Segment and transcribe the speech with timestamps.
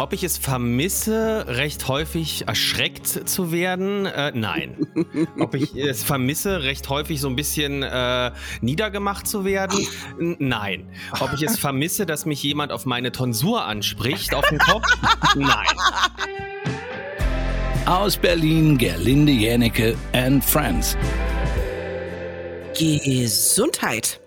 [0.00, 4.06] Ob ich es vermisse, recht häufig erschreckt zu werden?
[4.06, 4.78] Äh, nein.
[5.38, 8.32] Ob ich es vermisse, recht häufig so ein bisschen äh,
[8.62, 9.86] niedergemacht zu werden?
[10.18, 10.88] N nein.
[11.20, 14.86] Ob ich es vermisse, dass mich jemand auf meine Tonsur anspricht, auf den Kopf?
[15.36, 15.66] nein.
[17.84, 20.96] Aus Berlin, Gerlinde Jänecke and Friends.
[22.74, 24.18] Gesundheit.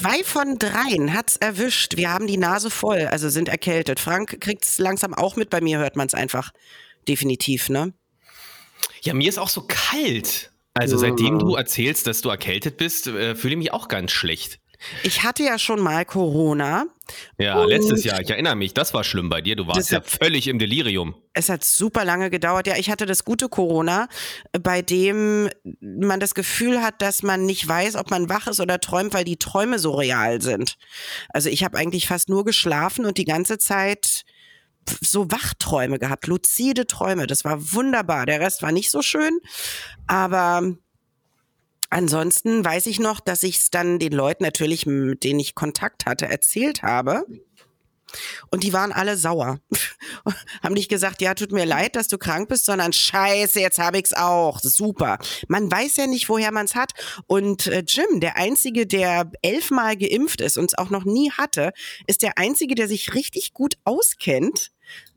[0.00, 1.98] Zwei von dreien hat's erwischt.
[1.98, 4.00] Wir haben die Nase voll, also sind erkältet.
[4.00, 5.50] Frank kriegt's langsam auch mit.
[5.50, 6.52] Bei mir hört man es einfach.
[7.06, 7.92] Definitiv, ne?
[9.02, 10.52] Ja, mir ist auch so kalt.
[10.72, 14.59] Also seitdem du erzählst, dass du erkältet bist, äh, fühle ich mich auch ganz schlecht.
[15.02, 16.84] Ich hatte ja schon mal Corona.
[17.38, 19.56] Ja, letztes Jahr, ich erinnere mich, das war schlimm bei dir.
[19.56, 21.14] Du warst ja hat- völlig im Delirium.
[21.32, 22.66] Es hat super lange gedauert.
[22.66, 24.08] Ja, ich hatte das gute Corona,
[24.62, 28.80] bei dem man das Gefühl hat, dass man nicht weiß, ob man wach ist oder
[28.80, 30.76] träumt, weil die Träume so real sind.
[31.30, 34.22] Also ich habe eigentlich fast nur geschlafen und die ganze Zeit
[35.00, 37.26] so Wachträume gehabt, luzide Träume.
[37.26, 38.26] Das war wunderbar.
[38.26, 39.38] Der Rest war nicht so schön,
[40.06, 40.74] aber
[41.90, 46.06] ansonsten weiß ich noch, dass ich es dann den Leuten natürlich, mit denen ich Kontakt
[46.06, 47.24] hatte, erzählt habe.
[48.50, 49.60] Und die waren alle sauer.
[50.62, 53.98] Haben nicht gesagt, ja, tut mir leid, dass du krank bist, sondern scheiße, jetzt habe
[53.98, 54.60] ich's auch.
[54.60, 55.18] Super.
[55.48, 56.92] Man weiß ja nicht, woher man's hat.
[57.26, 61.72] Und äh, Jim, der Einzige, der elfmal geimpft ist und es auch noch nie hatte,
[62.06, 64.72] ist der Einzige, der sich richtig gut auskennt,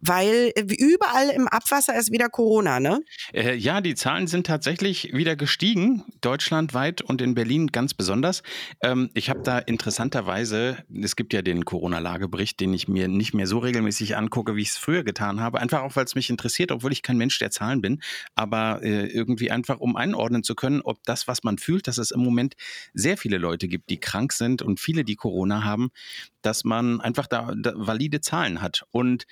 [0.05, 3.01] weil äh, überall im Abwasser ist wieder Corona, ne?
[3.33, 8.43] Äh, ja, die Zahlen sind tatsächlich wieder gestiegen, deutschlandweit und in Berlin ganz besonders.
[8.81, 13.47] Ähm, ich habe da interessanterweise, es gibt ja den Corona-Lagebericht, den ich mir nicht mehr
[13.47, 16.71] so regelmäßig angucke, wie ich es früher getan habe, einfach auch, weil es mich interessiert,
[16.71, 18.01] obwohl ich kein Mensch der Zahlen bin,
[18.35, 22.11] aber äh, irgendwie einfach, um einordnen zu können, ob das, was man fühlt, dass es
[22.11, 22.55] im Moment
[22.93, 25.91] sehr viele Leute gibt, die krank sind und viele, die Corona haben,
[26.41, 28.83] dass man einfach da, da valide Zahlen hat.
[28.91, 29.25] Und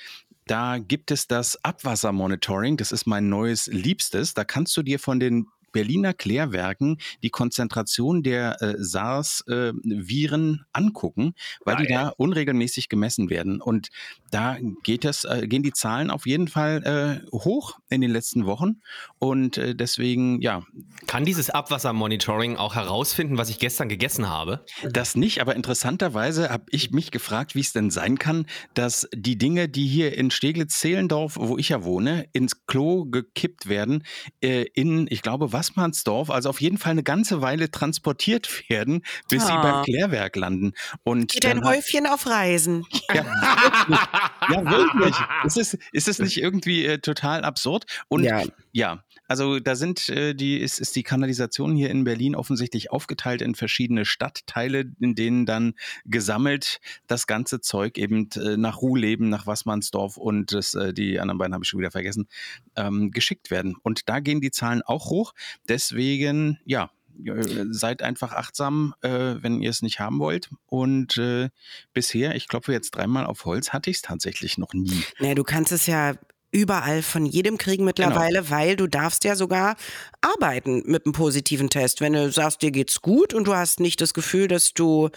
[0.48, 4.34] da gibt es das Abwassermonitoring, das ist mein neues Liebstes.
[4.34, 11.34] Da kannst du dir von den Berliner Klärwerken die Konzentration der äh, SARS-Viren angucken,
[11.66, 13.62] weil die da unregelmäßig gemessen werden.
[13.62, 13.90] Und
[14.32, 18.46] da geht es, äh, gehen die Zahlen auf jeden Fall äh, hoch in den letzten
[18.46, 18.82] Wochen.
[19.20, 20.64] Und äh, deswegen, ja,
[21.08, 24.66] Kann dieses Abwassermonitoring auch herausfinden, was ich gestern gegessen habe?
[24.90, 29.38] Das nicht, aber interessanterweise habe ich mich gefragt, wie es denn sein kann, dass die
[29.38, 34.04] Dinge, die hier in Steglitz-Zehlendorf, wo ich ja wohne, ins Klo gekippt werden,
[34.42, 39.46] äh, in, ich glaube, Wassmannsdorf, also auf jeden Fall eine ganze Weile transportiert werden, bis
[39.46, 39.62] sie Ah.
[39.62, 40.74] beim Klärwerk landen.
[41.04, 42.86] Und Geht ein Häufchen auf Reisen.
[43.14, 43.24] ja,
[43.88, 44.00] wirklich.
[44.50, 45.16] ja, wirklich.
[45.46, 47.86] Ist es, ist es nicht irgendwie äh, total absurd?
[48.08, 48.44] Und Ja.
[48.72, 53.42] ja, also da sind äh, die, ist, ist die Kanalisation hier in Berlin offensichtlich aufgeteilt
[53.42, 59.48] in verschiedene Stadtteile, in denen dann gesammelt das ganze Zeug eben äh, nach Ruhleben, nach
[59.48, 62.28] Wassmannsdorf und das, äh, die anderen beiden habe ich schon wieder vergessen,
[62.76, 63.78] ähm, geschickt werden.
[63.82, 65.32] Und da gehen die Zahlen auch hoch.
[65.70, 66.92] Deswegen, ja,
[67.26, 70.50] äh, seid einfach achtsam, äh, wenn ihr es nicht haben wollt.
[70.66, 71.52] Und äh,
[71.94, 75.04] bisher, ich klopfe jetzt dreimal auf Holz, hatte ich es tatsächlich noch nie.
[75.20, 76.16] Naja, du kannst es ja
[76.52, 79.76] überall von jedem kriegen mittlerweile, weil du darfst ja sogar
[80.22, 82.02] arbeiten mit einem positiven Test.
[82.02, 85.10] Wenn du sagst, dir geht's gut und du hast nicht das Gefühl, dass du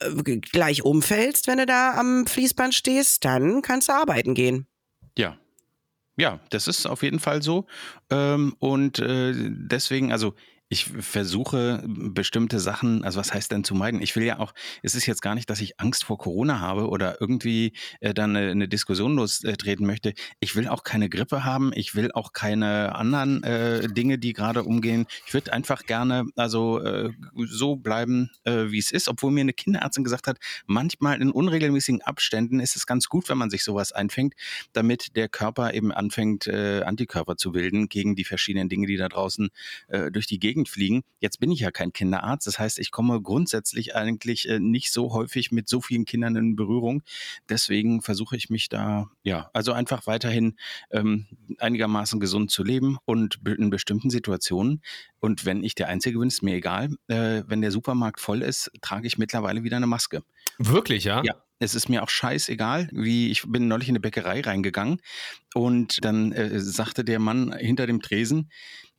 [0.00, 4.66] äh, gleich umfällst, wenn du da am Fließband stehst, dann kannst du arbeiten gehen.
[5.16, 5.36] Ja.
[6.16, 7.66] Ja, das ist auf jeden Fall so.
[8.10, 10.34] Ähm, und äh, deswegen, also
[10.68, 14.02] ich versuche bestimmte Sachen, also was heißt denn zu meiden?
[14.02, 14.52] Ich will ja auch,
[14.82, 18.36] es ist jetzt gar nicht, dass ich Angst vor Corona habe oder irgendwie äh, dann
[18.36, 20.12] eine, eine Diskussion lostreten möchte.
[20.40, 21.72] Ich will auch keine Grippe haben.
[21.74, 25.06] Ich will auch keine anderen äh, Dinge, die gerade umgehen.
[25.26, 29.54] Ich würde einfach gerne also äh, so bleiben, äh, wie es ist, obwohl mir eine
[29.54, 33.92] Kinderärztin gesagt hat, manchmal in unregelmäßigen Abständen ist es ganz gut, wenn man sich sowas
[33.92, 34.34] einfängt,
[34.74, 39.08] damit der Körper eben anfängt, äh, Antikörper zu bilden gegen die verschiedenen Dinge, die da
[39.08, 39.48] draußen
[39.88, 41.02] äh, durch die Gegend fliegen.
[41.20, 45.12] Jetzt bin ich ja kein Kinderarzt, das heißt, ich komme grundsätzlich eigentlich äh, nicht so
[45.12, 47.02] häufig mit so vielen Kindern in Berührung.
[47.48, 50.56] Deswegen versuche ich mich da, ja, also einfach weiterhin
[50.90, 51.26] ähm,
[51.58, 54.82] einigermaßen gesund zu leben und in bestimmten Situationen.
[55.20, 56.90] Und wenn ich der Einzige bin, ist mir egal.
[57.08, 60.22] Äh, wenn der Supermarkt voll ist, trage ich mittlerweile wieder eine Maske.
[60.58, 61.22] Wirklich, ja?
[61.24, 65.00] Ja, es ist mir auch scheißegal, wie ich bin neulich in eine Bäckerei reingegangen
[65.54, 68.50] und dann äh, sagte der Mann hinter dem Tresen,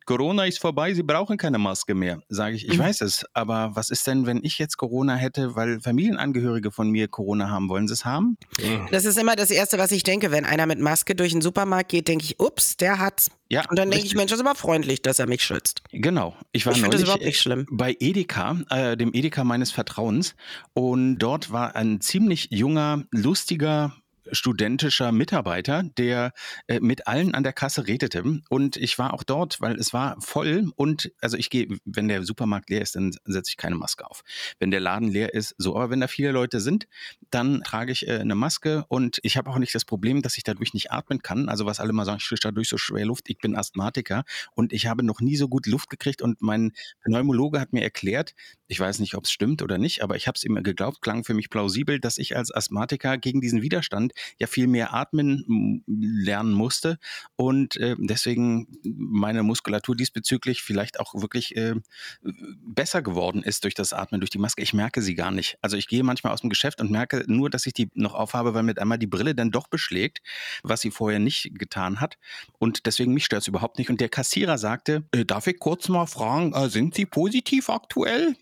[0.09, 2.23] Corona ist vorbei, Sie brauchen keine Maske mehr.
[2.29, 2.81] Sage ich, ich Mhm.
[2.83, 7.07] weiß es, aber was ist denn, wenn ich jetzt Corona hätte, weil Familienangehörige von mir
[7.07, 7.69] Corona haben?
[7.69, 8.35] Wollen Sie es haben?
[8.59, 8.87] Mhm.
[8.89, 10.31] Das ist immer das Erste, was ich denke.
[10.31, 13.29] Wenn einer mit Maske durch den Supermarkt geht, denke ich, ups, der hat's.
[13.51, 14.15] Ja, Und dann denke ich.
[14.15, 15.83] Mensch, das ist aber freundlich, dass er mich schützt.
[15.91, 16.35] Genau.
[16.53, 17.67] Ich war Ich finde das neulich überhaupt nicht schlimm.
[17.69, 20.33] bei Edeka, äh, dem Edeka meines Vertrauens.
[20.73, 23.93] Und dort war ein ziemlich junger, lustiger,
[24.31, 26.33] studentischer Mitarbeiter, der
[26.67, 28.23] äh, mit allen an der Kasse redete.
[28.49, 30.71] Und ich war auch dort, weil es war voll.
[30.75, 34.23] Und also ich gehe, wenn der Supermarkt leer ist, dann setze ich keine Maske auf.
[34.59, 35.75] Wenn der Laden leer ist, so.
[35.75, 36.87] Aber wenn da viele Leute sind,
[37.29, 38.85] dann trage ich äh, eine Maske.
[38.87, 41.49] Und ich habe auch nicht das Problem, dass ich dadurch nicht atmen kann.
[41.49, 43.29] Also was alle mal sagen, ich kriege dadurch so schwer Luft.
[43.29, 44.23] Ich bin Asthmatiker
[44.53, 46.21] und ich habe noch nie so gut Luft gekriegt.
[46.21, 46.73] Und mein
[47.03, 48.33] Pneumologe hat mir erklärt,
[48.67, 51.23] ich weiß nicht, ob es stimmt oder nicht, aber ich habe es immer geglaubt, klang
[51.23, 56.53] für mich plausibel, dass ich als Asthmatiker gegen diesen Widerstand ja viel mehr atmen lernen
[56.53, 56.97] musste
[57.35, 61.75] und äh, deswegen meine Muskulatur diesbezüglich vielleicht auch wirklich äh,
[62.21, 64.61] besser geworden ist durch das Atmen, durch die Maske.
[64.61, 65.57] Ich merke sie gar nicht.
[65.61, 68.53] Also ich gehe manchmal aus dem Geschäft und merke nur, dass ich die noch aufhabe,
[68.53, 70.21] weil mit einmal die Brille dann doch beschlägt,
[70.63, 72.17] was sie vorher nicht getan hat.
[72.57, 73.89] Und deswegen mich stört es überhaupt nicht.
[73.89, 78.35] Und der Kassierer sagte, äh, darf ich kurz mal fragen, äh, sind Sie positiv aktuell?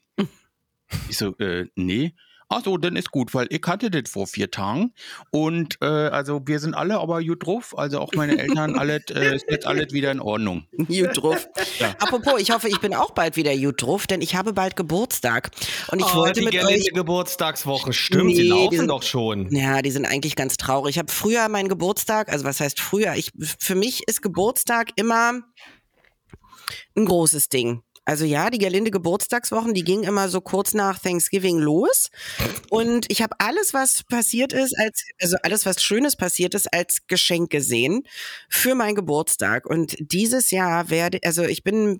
[1.09, 2.13] Ich so, äh, nee.
[2.49, 4.94] Ach so, dann ist gut, weil ich hatte das vor vier Tagen
[5.31, 9.35] und äh, also wir sind alle aber gut drauf, also auch meine Eltern, alles äh,
[9.35, 10.65] ist jetzt alles wieder in Ordnung.
[10.88, 11.45] Gut drauf.
[11.79, 11.89] Ja.
[11.99, 15.51] Apropos, ich hoffe, ich bin auch bald wieder gut drauf, denn ich habe bald Geburtstag
[15.91, 19.03] und ich oh, wollte die mit euch Geburtstagswochen, stimmt, Nee, die die laufen sind- doch
[19.03, 19.53] schon.
[19.53, 20.95] Ja, die sind eigentlich ganz traurig.
[20.95, 23.15] Ich habe früher meinen Geburtstag, also was heißt früher?
[23.15, 25.41] Ich, für mich ist Geburtstag immer
[26.95, 27.81] ein großes Ding.
[28.07, 32.09] Also ja, die Gerlinde Geburtstagswochen, die gingen immer so kurz nach Thanksgiving los.
[32.69, 37.06] Und ich habe alles, was passiert ist, als, also alles, was Schönes passiert ist, als
[37.07, 38.04] Geschenk gesehen
[38.48, 39.65] für meinen Geburtstag.
[39.65, 42.00] Und dieses Jahr werde, also ich bin,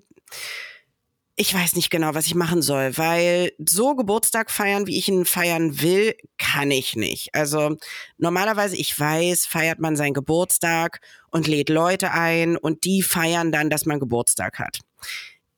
[1.36, 5.26] ich weiß nicht genau, was ich machen soll, weil so Geburtstag feiern, wie ich ihn
[5.26, 7.34] feiern will, kann ich nicht.
[7.34, 7.76] Also
[8.16, 13.68] normalerweise, ich weiß, feiert man seinen Geburtstag und lädt Leute ein und die feiern dann,
[13.68, 14.78] dass man Geburtstag hat.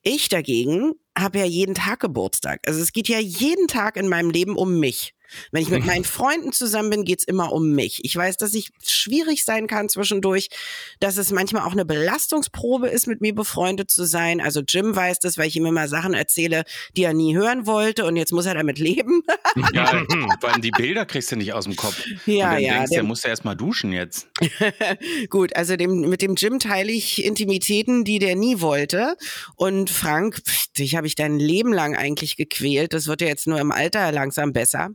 [0.03, 2.61] Ich dagegen habe ja jeden Tag Geburtstag.
[2.65, 5.13] Also es geht ja jeden Tag in meinem Leben um mich.
[5.51, 8.03] Wenn ich mit meinen Freunden zusammen bin, geht's immer um mich.
[8.03, 10.49] Ich weiß, dass ich schwierig sein kann zwischendurch,
[10.99, 14.41] dass es manchmal auch eine Belastungsprobe ist, mit mir befreundet zu sein.
[14.41, 16.63] Also Jim weiß das, weil ich ihm immer Sachen erzähle,
[16.95, 19.21] die er nie hören wollte und jetzt muss er damit leben.
[19.73, 19.85] Ja,
[20.39, 22.01] vor allem die Bilder kriegst du nicht aus dem Kopf.
[22.25, 24.27] Ja, und dann ja, denkst, der- der muss ja erstmal duschen jetzt.
[25.29, 29.15] Gut, also dem, mit dem Jim teile ich Intimitäten, die der nie wollte.
[29.55, 32.93] Und Frank, pff, dich habe ich dein Leben lang eigentlich gequält.
[32.93, 34.89] Das wird ja jetzt nur im Alter langsam besser.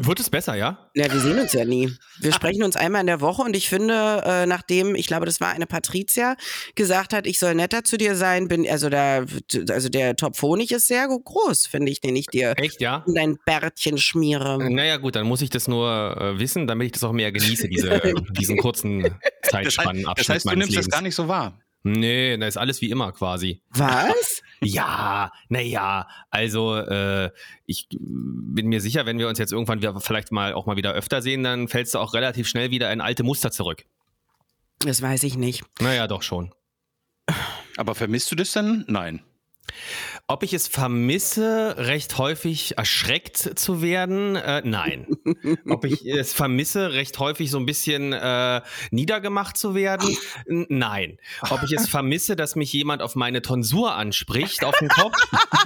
[0.00, 0.90] Wird es besser, ja?
[0.94, 1.90] Ja, wir sehen uns ja nie.
[2.20, 5.40] Wir sprechen uns einmal in der Woche und ich finde, äh, nachdem, ich glaube, das
[5.40, 6.36] war eine Patricia,
[6.74, 9.24] gesagt hat, ich soll netter zu dir sein, bin, also da,
[9.68, 13.04] also der Topf Honig ist sehr groß, finde ich, den ich dir Echt, ja?
[13.06, 14.58] in dein Bärtchen schmiere.
[14.70, 17.68] Naja, gut, dann muss ich das nur äh, wissen, damit ich das auch mehr genieße,
[17.68, 18.00] diese,
[18.30, 20.88] diesen kurzen Das heißt, Zeitspannenabschnitt das heißt du nimmst das Lebens.
[20.88, 21.58] gar nicht so wahr.
[21.84, 23.60] Nee, da ist alles wie immer quasi.
[23.70, 24.40] Was?
[24.64, 27.30] Ja, naja, also äh,
[27.66, 30.92] ich bin mir sicher, wenn wir uns jetzt irgendwann wieder, vielleicht mal auch mal wieder
[30.92, 33.84] öfter sehen, dann fällst du auch relativ schnell wieder in alte Muster zurück.
[34.78, 35.64] Das weiß ich nicht.
[35.80, 36.52] Naja, doch schon.
[37.76, 38.84] Aber vermisst du das denn?
[38.88, 39.22] Nein.
[40.28, 44.36] Ob ich es vermisse, recht häufig erschreckt zu werden?
[44.36, 45.06] Äh, nein.
[45.68, 50.16] Ob ich es vermisse, recht häufig so ein bisschen äh, niedergemacht zu werden?
[50.46, 51.18] Nein.
[51.50, 55.16] Ob ich es vermisse, dass mich jemand auf meine Tonsur anspricht, auf den Kopf?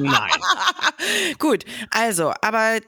[0.01, 0.33] Nein.
[1.39, 2.81] Gut, also, aber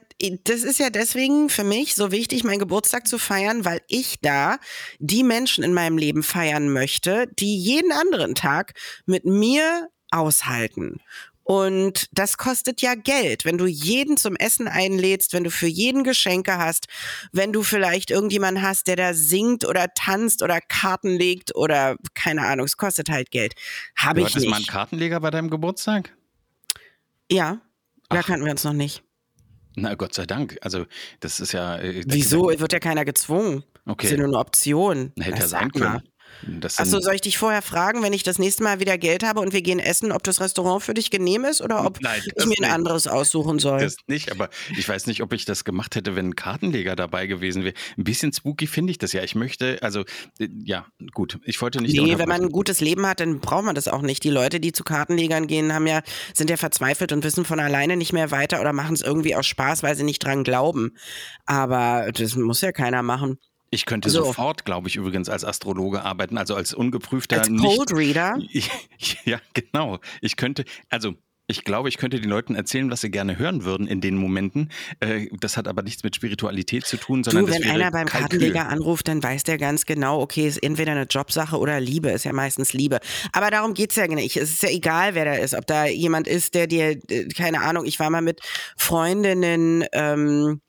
[0.43, 4.57] das ist ja deswegen für mich so wichtig, meinen Geburtstag zu feiern, weil ich da
[4.99, 8.73] die Menschen in meinem Leben feiern möchte, die jeden anderen Tag
[9.05, 11.01] mit mir aushalten.
[11.49, 16.03] Und das kostet ja Geld, wenn du jeden zum Essen einlädst, wenn du für jeden
[16.03, 16.85] Geschenke hast,
[17.31, 22.45] wenn du vielleicht irgendjemanden hast, der da singt oder tanzt oder Karten legt oder keine
[22.45, 23.55] Ahnung, es kostet halt Geld.
[23.95, 24.69] Habe Du ich hattest mal einen nicht.
[24.69, 26.15] Kartenleger bei deinem Geburtstag?
[27.31, 27.59] Ja,
[28.09, 28.27] da Ach.
[28.27, 29.01] kannten wir uns noch nicht.
[29.75, 30.59] Na, Gott sei Dank.
[30.61, 30.85] Also,
[31.19, 31.77] das ist ja.
[31.79, 32.49] äh, Wieso?
[32.49, 33.63] Wird ja keiner gezwungen.
[33.87, 33.95] Okay.
[33.97, 35.13] Das ist ja nur eine Option.
[35.19, 36.03] Hätte ja sein sag mal.
[36.77, 39.53] Achso, soll ich dich vorher fragen, wenn ich das nächste Mal wieder Geld habe und
[39.53, 42.55] wir gehen essen, ob das Restaurant für dich genehm ist oder ob Nein, ich mir
[42.57, 42.71] ein nicht.
[42.71, 43.81] anderes aussuchen soll?
[43.81, 47.27] Das nicht, aber ich weiß nicht, ob ich das gemacht hätte, wenn ein Kartenleger dabei
[47.27, 47.75] gewesen wäre.
[47.97, 49.23] Ein bisschen spooky finde ich das ja.
[49.23, 50.01] Ich möchte, also,
[50.39, 51.39] äh, ja, gut.
[51.43, 51.93] Ich wollte nicht.
[51.93, 54.23] Nee, wenn man ein gutes Leben hat, dann braucht man das auch nicht.
[54.23, 56.01] Die Leute, die zu Kartenlegern gehen, haben ja,
[56.33, 59.45] sind ja verzweifelt und wissen von alleine nicht mehr weiter oder machen es irgendwie aus
[59.45, 60.95] Spaß, weil sie nicht dran glauben.
[61.45, 63.37] Aber das muss ja keiner machen.
[63.71, 64.25] Ich könnte So.
[64.25, 67.39] sofort, glaube ich, übrigens als Astrologe arbeiten, also als ungeprüfter.
[67.39, 68.37] Als Cold Reader.
[69.25, 69.99] ja, genau.
[70.21, 71.13] Ich könnte, also.
[71.51, 74.69] Ich glaube, ich könnte den Leuten erzählen, was sie gerne hören würden in den Momenten.
[74.99, 78.37] Äh, das hat aber nichts mit Spiritualität zu tun, sondern Du, wenn einer beim Kalkül.
[78.37, 82.23] Kartenleger anruft, dann weiß der ganz genau, okay, ist entweder eine Jobsache oder Liebe, ist
[82.23, 82.99] ja meistens Liebe.
[83.33, 84.37] Aber darum geht's ja nicht.
[84.37, 85.55] Es ist ja egal, wer da ist.
[85.55, 88.41] Ob da jemand ist, der dir, äh, keine Ahnung, ich war mal mit
[88.77, 90.61] Freundinnen, ähm,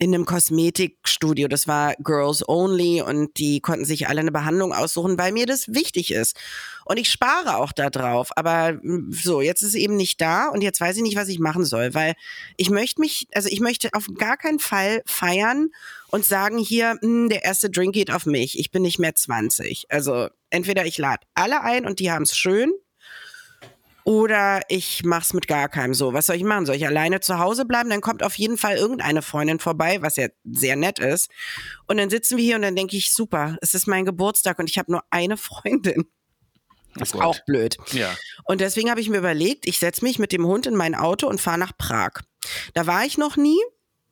[0.00, 1.46] in einem Kosmetikstudio.
[1.46, 5.68] Das war Girls Only und die konnten sich alle eine Behandlung aussuchen, weil mir das
[5.68, 6.38] wichtig ist.
[6.86, 8.30] Und ich spare auch da drauf.
[8.34, 11.28] Aber mm, so, jetzt ist es eben nicht da und jetzt weiß ich nicht, was
[11.28, 12.14] ich machen soll, weil
[12.56, 15.68] ich möchte mich, also ich möchte auf gar keinen Fall feiern
[16.08, 18.58] und sagen hier, mh, hm, der erste Drink geht auf mich.
[18.58, 19.86] Ich bin nicht mehr 20.
[19.90, 22.72] Also entweder ich lade alle ein und die haben es schön
[24.04, 26.12] oder ich mach's mit gar keinem so.
[26.12, 26.66] Was soll ich machen?
[26.66, 27.90] Soll ich alleine zu Hause bleiben?
[27.90, 31.30] Dann kommt auf jeden Fall irgendeine Freundin vorbei, was ja sehr nett ist.
[31.86, 34.68] Und dann sitzen wir hier und dann denke ich, super, es ist mein Geburtstag und
[34.70, 36.06] ich habe nur eine Freundin.
[36.94, 37.76] Das ist oh auch blöd.
[37.92, 38.14] Ja.
[38.44, 41.28] Und deswegen habe ich mir überlegt, ich setze mich mit dem Hund in mein Auto
[41.28, 42.22] und fahre nach Prag.
[42.74, 43.60] Da war ich noch nie.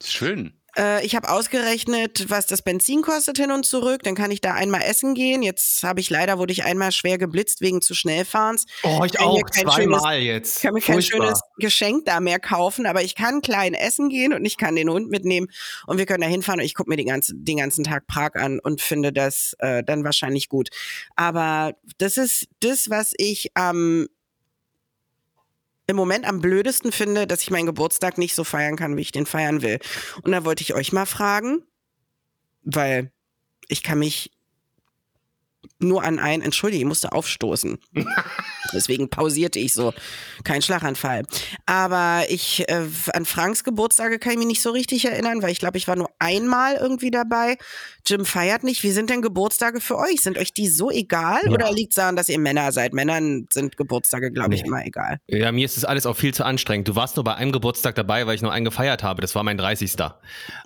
[0.02, 0.57] Schön.
[0.76, 4.02] Äh, ich habe ausgerechnet, was das Benzin kostet hin und zurück.
[4.02, 5.42] Dann kann ich da einmal essen gehen.
[5.42, 8.66] Jetzt habe ich leider, wurde ich einmal schwer geblitzt wegen zu schnellfahrens.
[8.82, 10.56] Oh, ich auch zweimal jetzt.
[10.56, 14.32] Ich kann mir kein schönes Geschenk da mehr kaufen, aber ich kann klein essen gehen
[14.32, 15.48] und ich kann den Hund mitnehmen
[15.86, 18.34] und wir können da hinfahren und ich gucke mir den ganzen, den ganzen Tag Prag
[18.34, 20.68] an und finde das äh, dann wahrscheinlich gut.
[21.16, 24.08] Aber das ist das, was ich am ähm,
[25.88, 29.10] im Moment am blödesten finde, dass ich meinen Geburtstag nicht so feiern kann, wie ich
[29.10, 29.80] den feiern will.
[30.22, 31.62] Und da wollte ich euch mal fragen,
[32.62, 33.10] weil
[33.68, 34.30] ich kann mich
[35.78, 37.78] nur an ein, entschuldige, ich musste aufstoßen.
[38.72, 39.92] Deswegen pausierte ich so.
[40.44, 41.24] Kein Schlaganfall.
[41.66, 45.58] Aber ich, äh, an Franks Geburtstage kann ich mich nicht so richtig erinnern, weil ich
[45.58, 47.56] glaube, ich war nur einmal irgendwie dabei.
[48.06, 48.82] Jim feiert nicht.
[48.82, 50.22] Wie sind denn Geburtstage für euch?
[50.22, 51.40] Sind euch die so egal?
[51.44, 51.50] Ja.
[51.50, 52.94] Oder liegt es daran, dass ihr Männer seid?
[52.94, 54.68] Männern sind Geburtstage, glaube ich, nee.
[54.68, 55.18] immer egal.
[55.26, 56.88] Ja, mir ist das alles auch viel zu anstrengend.
[56.88, 59.20] Du warst nur bei einem Geburtstag dabei, weil ich nur einen gefeiert habe.
[59.20, 59.92] Das war mein 30.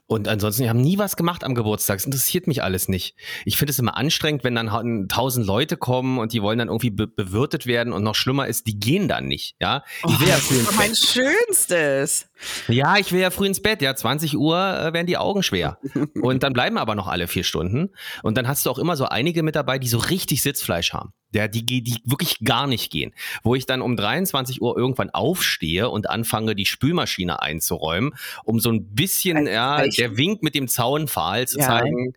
[0.07, 1.99] Und ansonsten, wir haben nie was gemacht am Geburtstag.
[1.99, 3.17] Das interessiert mich alles nicht.
[3.45, 6.91] Ich finde es immer anstrengend, wenn dann tausend Leute kommen und die wollen dann irgendwie
[6.91, 9.57] be bewirtet werden und noch schlimmer ist, die gehen dann nicht.
[9.61, 12.29] Ja, ich will oh, ja früh ins mein schönstes.
[12.69, 13.83] Ja, ich will ja früh ins Bett.
[13.83, 15.79] Ja, 20 Uhr äh, werden die Augen schwer.
[16.21, 17.91] Und dann bleiben aber noch alle vier Stunden.
[18.23, 21.13] Und dann hast du auch immer so einige mit dabei, die so richtig Sitzfleisch haben.
[21.35, 23.15] Der, die, die wirklich gar nicht gehen.
[23.43, 28.13] Wo ich dann um 23 Uhr irgendwann aufstehe und anfange, die Spülmaschine einzuräumen,
[28.45, 31.67] um so ein bisschen, ja, der Wink mit dem Zaunpfahl zu ja.
[31.67, 32.15] zeigen.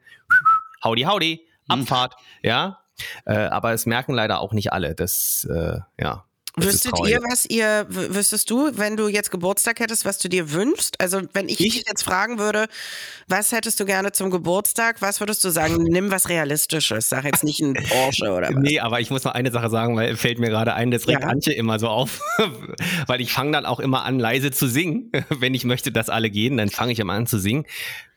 [0.84, 2.80] Howdy, howdy, Abfahrt, ja.
[3.26, 4.96] Äh, aber es merken leider auch nicht alle.
[4.96, 6.26] Das, äh, ja.
[6.58, 11.02] Wüsstet ihr, was ihr, wüsstest du, wenn du jetzt Geburtstag hättest, was du dir wünschst?
[11.02, 12.68] Also, wenn ich, ich dich jetzt fragen würde,
[13.28, 15.84] was hättest du gerne zum Geburtstag, was würdest du sagen?
[15.84, 17.10] Nimm was Realistisches.
[17.10, 18.56] Sag jetzt nicht ein Porsche oder was.
[18.56, 21.24] Nee, aber ich muss noch eine Sache sagen, weil fällt mir gerade ein, das regt
[21.24, 21.28] ja.
[21.28, 22.22] Antje immer so auf.
[23.08, 25.12] weil ich fange dann auch immer an, leise zu singen.
[25.30, 27.66] wenn ich möchte, dass alle gehen, dann fange ich immer an zu singen.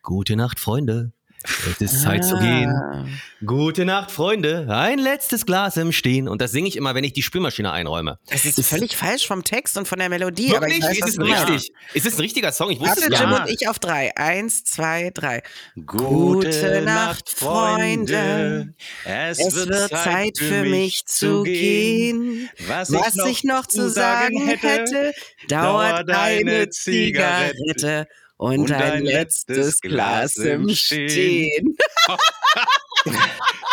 [0.02, 1.12] Gute Nacht, Freunde.
[1.44, 2.28] Es ist Zeit ah.
[2.28, 2.70] zu gehen.
[2.70, 3.06] Ah.
[3.46, 4.66] Gute Nacht, Freunde.
[4.68, 6.28] Ein letztes Glas im Stehen.
[6.28, 8.18] Und das singe ich immer, wenn ich die Spülmaschine einräume.
[8.28, 10.50] Das ist, ist völlig falsch vom Text und von der Melodie.
[10.50, 10.56] Wirklich?
[10.56, 11.72] Aber ich weiß, ist es richtig?
[11.94, 12.70] Ist es ein richtiger Song?
[12.70, 13.42] Ich wusste Warte, es Jim ja.
[13.44, 14.16] und ich auf drei.
[14.16, 15.42] Eins, zwei, drei.
[15.86, 18.74] Gute, Nacht, Freunde.
[19.04, 22.50] Es, es wird Zeit für mich zu gehen.
[22.66, 25.12] Was, Was ich, noch ich noch zu sagen hätte, hätte
[25.48, 31.76] dauert eine Zigarette und, und ein, letztes Glas im Stehen.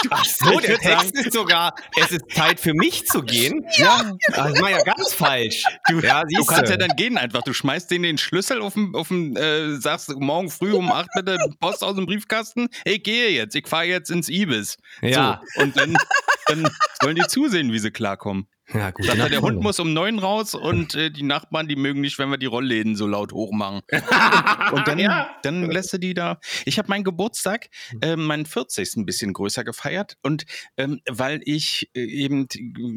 [0.09, 3.65] Ach so, der Text sagen, ist sogar, es ist Zeit für mich zu gehen.
[3.77, 5.63] Ja, das war ja ganz falsch.
[5.89, 7.41] Du, ja, du kannst ja dann gehen einfach.
[7.43, 11.09] Du schmeißt denen den Schlüssel auf den, auf den äh, sagst morgen früh um acht
[11.15, 12.69] mit der Post aus dem Briefkasten.
[12.85, 14.77] Ich gehe jetzt, ich fahre jetzt ins Ibis.
[15.01, 15.41] Ja.
[15.55, 15.97] So, und dann,
[16.47, 16.69] dann
[17.01, 18.47] sollen die zusehen, wie sie klarkommen.
[18.73, 19.05] Ja, gut.
[19.05, 22.29] Sagt der Hund muss um neun raus und äh, die Nachbarn, die mögen nicht, wenn
[22.29, 23.81] wir die Rollläden so laut hochmachen.
[24.71, 25.29] und dann, ja.
[25.43, 26.39] dann lässt du die da.
[26.65, 27.69] Ich habe meinen Geburtstag,
[28.01, 28.95] äh, meinen 40.
[28.95, 30.45] ein bisschen größer gefeiert und
[30.77, 32.47] ähm, weil ich äh, eben,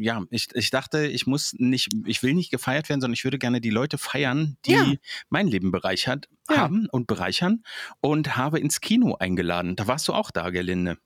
[0.01, 3.37] ja, ich, ich dachte, ich muss nicht, ich will nicht gefeiert werden, sondern ich würde
[3.37, 4.93] gerne die Leute feiern, die ja.
[5.29, 6.57] mein Leben bereichert ja.
[6.57, 7.63] haben und bereichern
[8.01, 9.75] und habe ins Kino eingeladen.
[9.75, 10.97] Da warst du auch da, Gerlinde.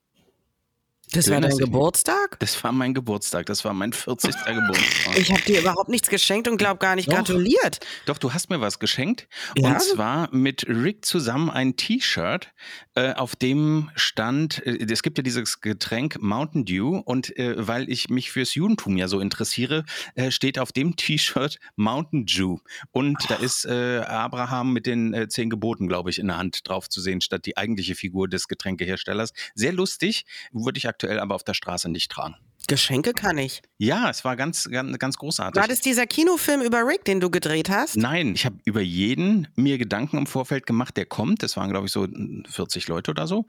[1.11, 2.39] Das war dein Geburtstag?
[2.39, 3.45] Das war mein Geburtstag.
[3.45, 4.33] Das war mein 40.
[4.45, 5.17] Geburtstag.
[5.17, 7.15] Ich habe dir überhaupt nichts geschenkt und glaube gar nicht Doch.
[7.15, 7.79] gratuliert.
[8.05, 9.27] Doch, du hast mir was geschenkt.
[9.57, 9.69] Ja?
[9.69, 12.51] Und zwar mit Rick zusammen ein T-Shirt,
[12.95, 17.89] äh, auf dem stand, äh, es gibt ja dieses Getränk Mountain Dew und äh, weil
[17.89, 19.83] ich mich fürs Judentum ja so interessiere,
[20.15, 22.57] äh, steht auf dem T-Shirt Mountain Dew.
[22.91, 23.27] Und Ach.
[23.27, 26.89] da ist äh, Abraham mit den äh, zehn Geboten, glaube ich, in der Hand drauf
[26.89, 29.33] zu sehen, statt die eigentliche Figur des Getränkeherstellers.
[29.53, 32.35] Sehr lustig, würde ich aktuell aber auf der Straße nicht tragen.
[32.67, 33.61] Geschenke kann ich.
[33.77, 35.59] Ja, es war ganz, ganz, ganz großartig.
[35.59, 37.97] War das dieser Kinofilm über Rick, den du gedreht hast?
[37.97, 41.43] Nein, ich habe über jeden mir Gedanken im Vorfeld gemacht, der kommt.
[41.43, 42.07] Das waren, glaube ich, so
[42.49, 43.47] 40 Leute oder so.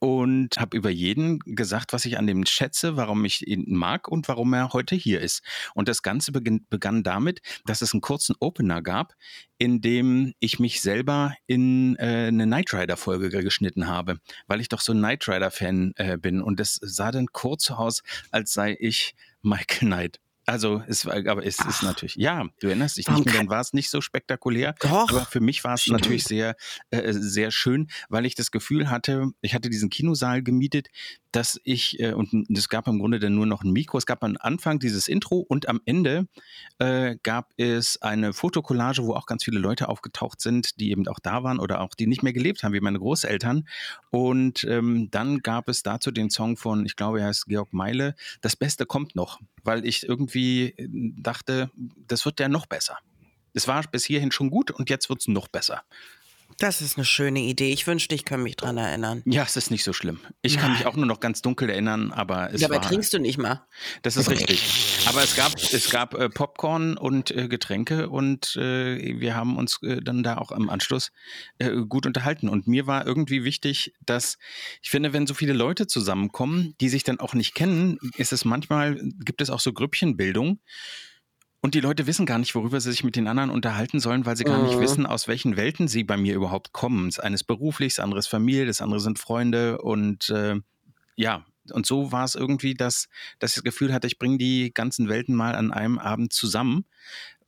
[0.00, 4.26] Und habe über jeden gesagt, was ich an dem schätze, warum ich ihn mag und
[4.26, 5.42] warum er heute hier ist.
[5.74, 9.14] Und das Ganze begann damit, dass es einen kurzen Opener gab,
[9.58, 14.80] in dem ich mich selber in äh, eine Knight Rider-Folge geschnitten habe, weil ich doch
[14.80, 16.42] so ein Knight Rider-Fan äh, bin.
[16.42, 20.20] Und das sah dann kurz aus, als sei ich Michael Knight.
[20.48, 23.60] Also es war, aber es ist natürlich, ja, du erinnerst dich nicht mehr, dann war
[23.60, 24.76] es nicht so spektakulär.
[24.78, 25.10] Doch.
[25.10, 26.54] Aber für mich war es natürlich sehr,
[26.90, 30.86] äh, sehr schön, weil ich das Gefühl hatte, ich hatte diesen Kinosaal gemietet,
[31.36, 34.24] dass ich, äh, und es gab im Grunde dann nur noch ein Mikro, es gab
[34.24, 36.28] am Anfang dieses Intro und am Ende
[36.78, 41.18] äh, gab es eine Fotokollage, wo auch ganz viele Leute aufgetaucht sind, die eben auch
[41.20, 43.68] da waren oder auch die nicht mehr gelebt haben, wie meine Großeltern.
[44.08, 48.14] Und ähm, dann gab es dazu den Song von, ich glaube, er heißt Georg Meile,
[48.40, 50.88] Das Beste kommt noch, weil ich irgendwie äh,
[51.18, 51.70] dachte,
[52.08, 52.96] das wird ja noch besser.
[53.52, 55.82] Es war bis hierhin schon gut und jetzt wird es noch besser.
[56.58, 57.72] Das ist eine schöne Idee.
[57.72, 59.22] Ich wünschte, ich könnte mich dran erinnern.
[59.26, 60.20] Ja, es ist nicht so schlimm.
[60.40, 62.82] Ich kann mich auch nur noch ganz dunkel erinnern, aber es Dabei war.
[62.82, 63.66] trinkst du nicht mal.
[64.02, 65.04] Das ist richtig.
[65.06, 69.82] Aber es gab, es gab äh, Popcorn und äh, Getränke und äh, wir haben uns
[69.82, 71.12] äh, dann da auch am Anschluss
[71.58, 72.48] äh, gut unterhalten.
[72.48, 74.38] Und mir war irgendwie wichtig, dass
[74.82, 78.46] ich finde, wenn so viele Leute zusammenkommen, die sich dann auch nicht kennen, ist es
[78.46, 80.60] manchmal, gibt es auch so Grüppchenbildung.
[81.66, 84.36] Und die Leute wissen gar nicht, worüber sie sich mit den anderen unterhalten sollen, weil
[84.36, 84.82] sie gar nicht Mhm.
[84.82, 87.08] wissen, aus welchen Welten sie bei mir überhaupt kommen.
[87.08, 90.60] Das eine ist beruflich, das andere ist Familie, das andere sind Freunde und äh,
[91.16, 93.08] ja, und so war es irgendwie, dass,
[93.40, 96.84] dass ich das Gefühl hatte, ich bringe die ganzen Welten mal an einem Abend zusammen,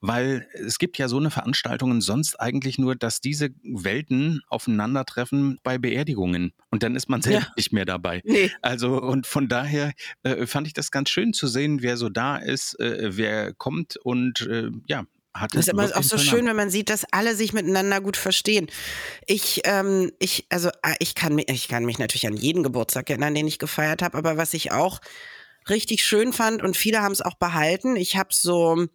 [0.01, 5.79] weil es gibt ja so eine Veranstaltungen sonst eigentlich nur, dass diese Welten aufeinandertreffen bei
[5.79, 7.53] Beerdigungen und dann ist man selber Ja.
[7.57, 8.23] nicht mehr dabei.
[8.25, 8.51] Nee.
[8.63, 12.37] Also und von daher äh, fand ich das ganz schön zu sehen, wer so da
[12.37, 16.57] ist, äh, wer kommt und äh, ja, hat Das ist immer auch so schön, wenn
[16.57, 18.69] man sieht, dass alle sich miteinander gut verstehen.
[19.27, 23.11] Ich, ähm, ich, also äh, ich kann mich, ich kann mich natürlich an jeden Geburtstag
[23.11, 25.01] erinnern, den ich gefeiert habe, aber was ich auch
[25.69, 28.87] richtig schön fand und viele haben es auch behalten, ich habe so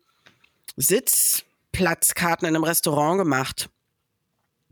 [0.78, 3.70] Sitzplatzkarten in einem Restaurant gemacht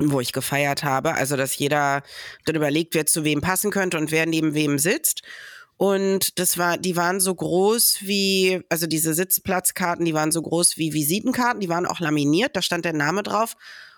[0.04, 2.02] wo ich gefeiert habe, also dass jeder
[2.46, 5.22] dann überlegt, wer zu wem passen könnte und wer neben wem sitzt.
[5.78, 10.78] Und das war, die waren so groß wie, also diese Sitzplatzkarten, die waren so groß
[10.78, 13.54] wie Visitenkarten, die waren auch laminiert, da stand der Name drauf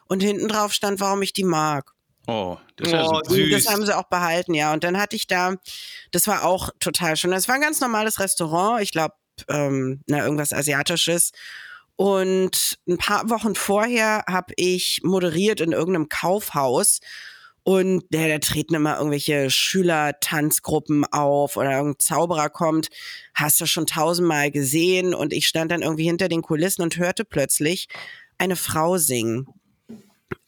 [0.08, 1.92] und hinten drauf stand, warum ich die mag.
[2.28, 3.32] Oh, das ist ja Oh, super.
[3.32, 3.72] Und Das Süß.
[3.72, 4.74] haben sie auch behalten, ja.
[4.74, 5.56] Und dann hatte ich da,
[6.12, 7.32] das war auch total schön.
[7.32, 9.14] Das war ein ganz normales Restaurant, ich glaube,
[9.50, 11.32] ähm, na, irgendwas Asiatisches.
[11.96, 17.00] Und ein paar Wochen vorher habe ich moderiert in irgendeinem Kaufhaus.
[17.64, 22.90] Und ja, da treten immer irgendwelche Schülertanzgruppen auf oder irgendein Zauberer kommt.
[23.34, 25.14] Hast du schon tausendmal gesehen.
[25.14, 27.88] Und ich stand dann irgendwie hinter den Kulissen und hörte plötzlich
[28.38, 29.48] eine Frau singen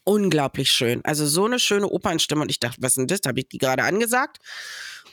[0.06, 1.04] unglaublich schön.
[1.04, 2.42] Also so eine schöne Opernstimme.
[2.42, 3.20] Und ich dachte, was ist denn das?
[3.26, 4.38] Habe ich die gerade angesagt?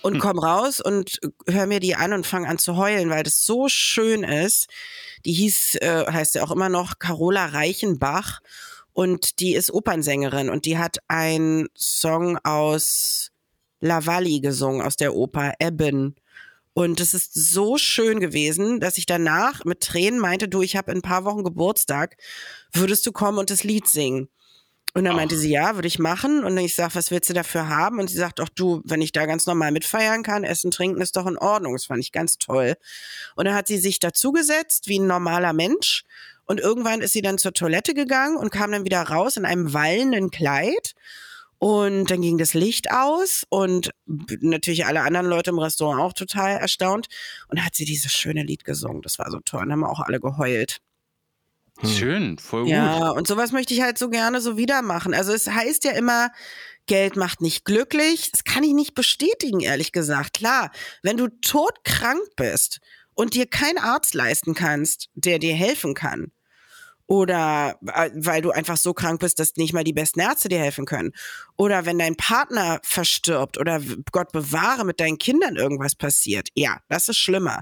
[0.04, 3.46] Und komm raus und hör mir die an und fang an zu heulen, weil das
[3.46, 4.68] so schön ist.
[5.24, 8.42] Die hieß, äh, heißt ja auch immer noch Carola Reichenbach.
[8.92, 13.32] Und die ist Opernsängerin und die hat einen Song aus
[13.80, 16.16] Lavalli gesungen, aus der Oper Ebben.
[16.74, 20.92] Und es ist so schön gewesen, dass ich danach mit Tränen meinte, du, ich habe
[20.92, 22.18] in ein paar Wochen Geburtstag,
[22.72, 24.30] würdest du kommen und das Lied singen?
[24.96, 26.44] Und dann meinte sie, ja, würde ich machen.
[26.44, 28.00] Und ich sag, was willst du dafür haben?
[28.00, 31.16] Und sie sagt, auch du, wenn ich da ganz normal mitfeiern kann, essen, trinken ist
[31.16, 31.74] doch in Ordnung.
[31.74, 32.76] Das fand ich ganz toll.
[33.36, 36.04] Und dann hat sie sich dazugesetzt, wie ein normaler Mensch.
[36.46, 39.74] Und irgendwann ist sie dann zur Toilette gegangen und kam dann wieder raus in einem
[39.74, 40.94] wallenden Kleid.
[41.58, 46.58] Und dann ging das Licht aus und natürlich alle anderen Leute im Restaurant auch total
[46.58, 47.08] erstaunt.
[47.48, 49.02] Und dann hat sie dieses schöne Lied gesungen.
[49.02, 49.62] Das war so toll.
[49.62, 50.82] Und dann haben wir auch alle geheult.
[51.84, 52.72] Schön, voll gut.
[52.72, 55.14] Ja, und sowas möchte ich halt so gerne so wieder machen.
[55.14, 56.32] Also es heißt ja immer,
[56.86, 58.32] Geld macht nicht glücklich.
[58.32, 60.34] Das kann ich nicht bestätigen, ehrlich gesagt.
[60.34, 62.80] Klar, wenn du todkrank bist
[63.16, 66.32] und dir keinen Arzt leisten kannst, der dir helfen kann,
[67.06, 70.60] oder äh, weil du einfach so krank bist, dass nicht mal die besten Ärzte dir
[70.60, 71.12] helfen können.
[71.58, 73.82] Oder wenn dein Partner verstirbt oder
[74.12, 76.50] Gott bewahre mit deinen Kindern irgendwas passiert.
[76.56, 77.62] Ja, das ist schlimmer.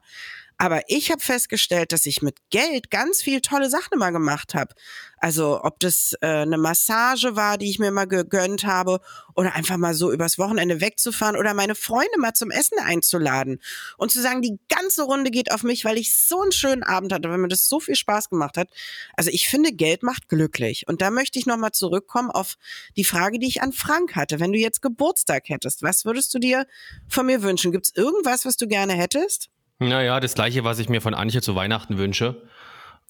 [0.62, 4.76] Aber ich habe festgestellt, dass ich mit Geld ganz viel tolle Sachen immer gemacht habe.
[5.18, 9.00] Also ob das äh, eine Massage war, die ich mir mal gegönnt habe,
[9.34, 13.60] oder einfach mal so übers Wochenende wegzufahren oder meine Freunde mal zum Essen einzuladen
[13.98, 17.12] und zu sagen, die ganze Runde geht auf mich, weil ich so einen schönen Abend
[17.12, 18.70] hatte, weil mir das so viel Spaß gemacht hat.
[19.18, 20.88] Also ich finde, Geld macht glücklich.
[20.88, 22.58] Und da möchte ich nochmal zurückkommen auf
[22.98, 24.40] die Frage, die ich an Frank hatte.
[24.40, 26.68] Wenn du jetzt Geburtstag hättest, was würdest du dir
[27.08, 27.72] von mir wünschen?
[27.72, 29.50] Gibt es irgendwas, was du gerne hättest?
[29.82, 32.44] Naja, das gleiche, was ich mir von Anche zu Weihnachten wünsche.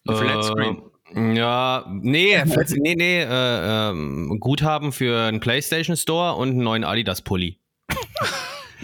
[0.07, 0.81] Ein Flatscreen.
[1.13, 6.63] Äh, ja, nee, Flats- nee, nee, äh, ähm, Guthaben für einen PlayStation Store und einen
[6.63, 7.59] neuen Adidas Pulli.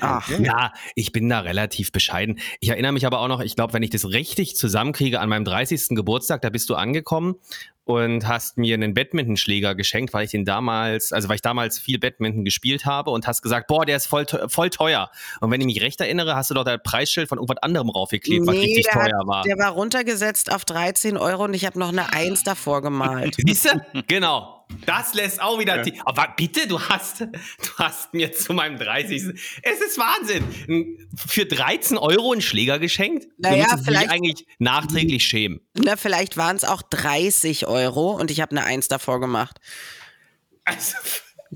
[0.01, 2.39] Ach, Ja, ich bin da relativ bescheiden.
[2.59, 5.45] Ich erinnere mich aber auch noch, ich glaube, wenn ich das richtig zusammenkriege, an meinem
[5.45, 5.89] 30.
[5.95, 7.35] Geburtstag, da bist du angekommen
[7.87, 11.99] und hast mir einen Badmintonschläger geschenkt, weil ich den damals, also weil ich damals viel
[11.99, 15.09] Badminton gespielt habe und hast gesagt, boah, der ist voll, teu- voll teuer.
[15.39, 18.45] Und wenn ich mich recht erinnere, hast du doch das Preisschild von irgendwas anderem raufgeklebt,
[18.45, 19.43] was richtig der, teuer hat, war.
[19.43, 23.35] der war runtergesetzt auf 13 Euro und ich habe noch eine Eins davor gemalt.
[23.45, 24.01] Siehst du?
[24.07, 24.56] Genau.
[24.85, 25.85] Das lässt auch wieder.
[25.85, 25.93] Ja.
[26.05, 27.27] Aber bitte, du hast, du
[27.77, 29.23] hast mir zu meinem 30.
[29.63, 31.07] Es ist Wahnsinn.
[31.15, 33.27] Für 13 Euro einen Schläger geschenkt?
[33.37, 35.61] Naja, du müsstest vielleicht- eigentlich nachträglich schämen.
[35.73, 39.57] Na, vielleicht waren es auch 30 Euro und ich habe eine Eins davor gemacht.
[40.65, 40.95] Also,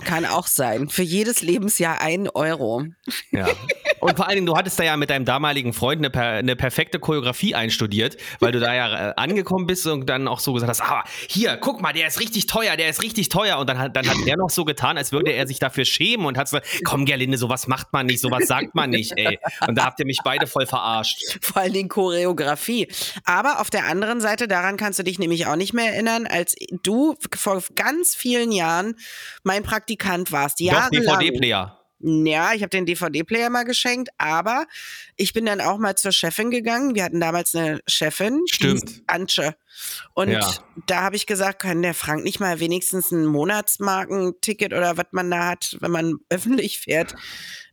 [0.06, 0.88] Kann auch sein.
[0.90, 2.86] Für jedes Lebensjahr ein Euro.
[3.32, 3.48] ja.
[4.02, 6.56] Und vor allen Dingen, du hattest da ja mit deinem damaligen Freund eine, per, eine
[6.56, 10.70] perfekte Choreografie einstudiert, weil du da ja äh, angekommen bist und dann auch so gesagt
[10.70, 13.60] hast, ah, hier, guck mal, der ist richtig teuer, der ist richtig teuer.
[13.60, 16.26] Und dann hat, dann hat er noch so getan, als würde er sich dafür schämen
[16.26, 19.40] und hat so, komm Gerlinde, sowas macht man nicht, sowas sagt man nicht, ey.
[19.68, 21.38] Und da habt ihr mich beide voll verarscht.
[21.42, 22.88] Vor allen Dingen Choreografie.
[23.26, 26.56] Aber auf der anderen Seite, daran kannst du dich nämlich auch nicht mehr erinnern, als
[26.84, 28.96] du vor ganz vielen Jahren
[29.44, 30.60] mein Praktikant warst.
[30.60, 31.20] Doch, Jahrelang.
[31.20, 31.81] DVD-Player.
[32.04, 34.66] Ja, ich habe den DVD-Player mal geschenkt, aber
[35.16, 36.96] ich bin dann auch mal zur Chefin gegangen.
[36.96, 39.02] Wir hatten damals eine Chefin, Stimmt.
[39.08, 39.56] Antje.
[40.14, 40.48] Und Ja.
[40.88, 45.32] da habe ich gesagt, kann der Frank nicht mal wenigstens ein Monatsmarkenticket oder was man
[45.32, 47.16] da hat, wenn man öffentlich fährt,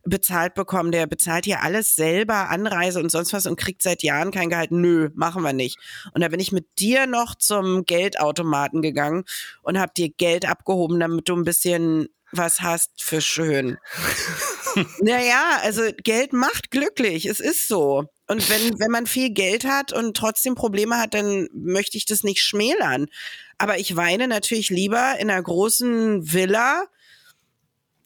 [0.03, 0.91] bezahlt bekommen.
[0.91, 4.71] Der bezahlt hier alles selber, Anreise und sonst was und kriegt seit Jahren kein Gehalt.
[4.71, 5.77] Nö, machen wir nicht.
[6.13, 9.25] Und da bin ich mit dir noch zum Geldautomaten gegangen
[9.61, 13.77] und habe dir Geld abgehoben, damit du ein bisschen was hast für schön.
[14.99, 17.25] naja, also Geld macht glücklich.
[17.25, 18.05] Es ist so.
[18.27, 22.23] Und wenn, wenn man viel Geld hat und trotzdem Probleme hat, dann möchte ich das
[22.23, 23.07] nicht schmälern.
[23.57, 26.85] Aber ich weine natürlich lieber in einer großen Villa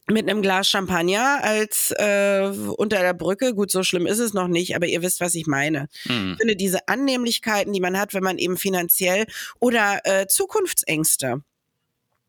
[0.07, 3.53] mit einem Glas Champagner als äh, unter der Brücke.
[3.53, 5.87] Gut, so schlimm ist es noch nicht, aber ihr wisst, was ich meine.
[6.03, 6.33] Hm.
[6.33, 9.25] Ich finde diese Annehmlichkeiten, die man hat, wenn man eben finanziell
[9.59, 11.41] oder äh, Zukunftsängste.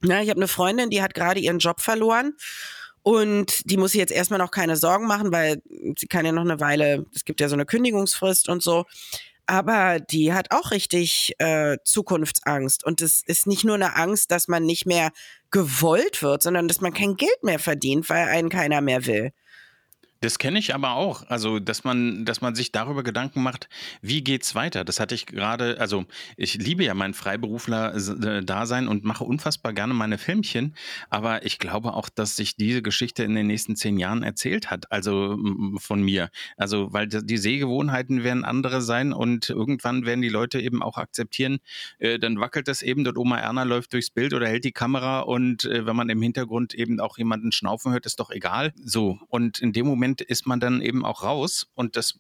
[0.07, 2.35] Na, ich habe eine Freundin, die hat gerade ihren Job verloren
[3.03, 5.63] und die muss sich jetzt erstmal noch keine Sorgen machen, weil
[5.97, 8.85] sie kann ja noch eine Weile, es gibt ja so eine Kündigungsfrist und so.
[9.47, 12.85] Aber die hat auch richtig äh, Zukunftsangst.
[12.85, 15.11] Und es ist nicht nur eine Angst, dass man nicht mehr
[15.51, 19.33] gewollt wird, sondern dass man kein Geld mehr verdient, weil einen keiner mehr will.
[20.25, 21.29] Das kenne ich aber auch.
[21.29, 23.69] Also, dass man, dass man sich darüber Gedanken macht,
[24.01, 24.83] wie geht's weiter?
[24.83, 26.07] Das hatte ich gerade, also
[26.39, 30.75] ich liebe ja mein Freiberufler-Dasein und mache unfassbar gerne meine Filmchen,
[31.11, 34.91] aber ich glaube auch, dass sich diese Geschichte in den nächsten zehn Jahren erzählt hat,
[34.91, 35.39] also
[35.77, 36.31] von mir.
[36.57, 40.97] Also, weil die die Sehgewohnheiten werden andere sein und irgendwann werden die Leute eben auch
[40.97, 41.59] akzeptieren,
[41.99, 45.21] äh, dann wackelt das eben, dort Oma Erna läuft durchs Bild oder hält die Kamera
[45.21, 48.73] und äh, wenn man im Hintergrund eben auch jemanden schnaufen hört, ist doch egal.
[48.83, 52.19] So, und in dem Moment ist man dann eben auch raus und das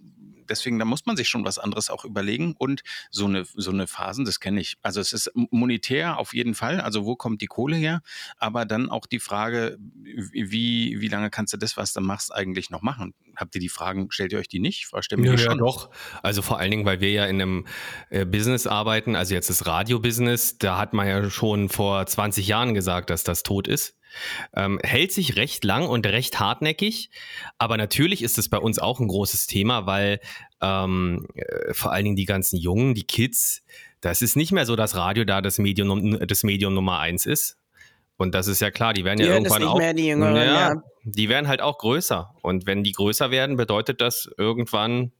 [0.48, 2.54] deswegen, da muss man sich schon was anderes auch überlegen.
[2.56, 4.76] Und so eine, so eine Phasen, das kenne ich.
[4.82, 6.80] Also es ist monetär auf jeden Fall.
[6.80, 8.02] Also wo kommt die Kohle her?
[8.38, 12.70] Aber dann auch die Frage, wie, wie lange kannst du das, was du machst, eigentlich
[12.70, 13.14] noch machen?
[13.36, 14.88] Habt ihr die Fragen, stellt ihr euch die nicht?
[15.00, 15.90] Stemmi, Ja, ja, doch.
[16.22, 17.66] Also vor allen Dingen, weil wir ja in einem
[18.10, 22.74] äh, Business arbeiten, also jetzt das Radio-Business, da hat man ja schon vor 20 Jahren
[22.74, 23.96] gesagt, dass das tot ist.
[24.54, 27.10] Ähm, hält sich recht lang und recht hartnäckig,
[27.58, 30.20] aber natürlich ist es bei uns auch ein großes Thema, weil
[30.60, 33.62] ähm, äh, vor allen Dingen die ganzen Jungen, die Kids,
[34.00, 37.58] das ist nicht mehr so, dass Radio da das Medium, das Medium Nummer eins ist.
[38.16, 39.94] Und das ist ja klar, die werden Die ja irgendwann nicht auch.
[39.94, 40.82] die Jüngeren, ja.
[41.04, 42.34] Die werden halt auch größer.
[42.42, 45.12] Und wenn die größer werden, bedeutet das irgendwann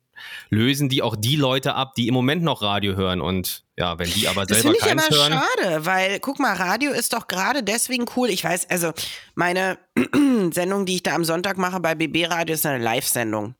[0.51, 3.21] lösen die auch die Leute ab, die im Moment noch Radio hören.
[3.21, 5.33] Und ja, wenn die aber Das selber finde ich keins aber hören.
[5.33, 8.31] schade, weil guck mal, Radio ist doch gerade deswegen cool.
[8.31, 8.93] Ich weiß, also
[9.35, 9.79] meine
[10.53, 13.55] Sendung, die ich da am Sonntag mache bei BB Radio, ist eine Live-Sendung.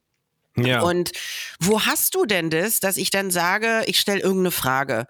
[0.57, 0.83] Ja.
[0.83, 1.11] Und
[1.59, 5.07] wo hast du denn das, dass ich dann sage, ich stelle irgendeine Frage?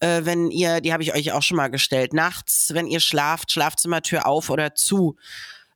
[0.00, 3.52] Äh, wenn ihr, die habe ich euch auch schon mal gestellt, nachts, wenn ihr schlaft,
[3.52, 5.16] Schlafzimmertür auf oder zu.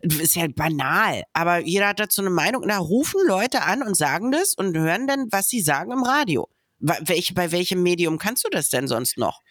[0.02, 2.66] Ist ja banal, aber jeder hat dazu eine Meinung.
[2.66, 6.48] Da rufen Leute an und sagen das und hören dann, was sie sagen im Radio.
[6.78, 9.42] Welch, bei welchem Medium kannst du das denn sonst noch?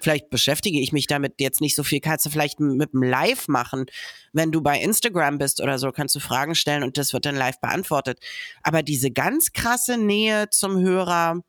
[0.00, 2.00] Vielleicht beschäftige ich mich damit jetzt nicht so viel.
[2.00, 3.86] Kannst du vielleicht mit dem Live machen,
[4.32, 7.36] wenn du bei Instagram bist oder so, kannst du Fragen stellen und das wird dann
[7.36, 8.18] live beantwortet.
[8.62, 11.42] Aber diese ganz krasse Nähe zum Hörer,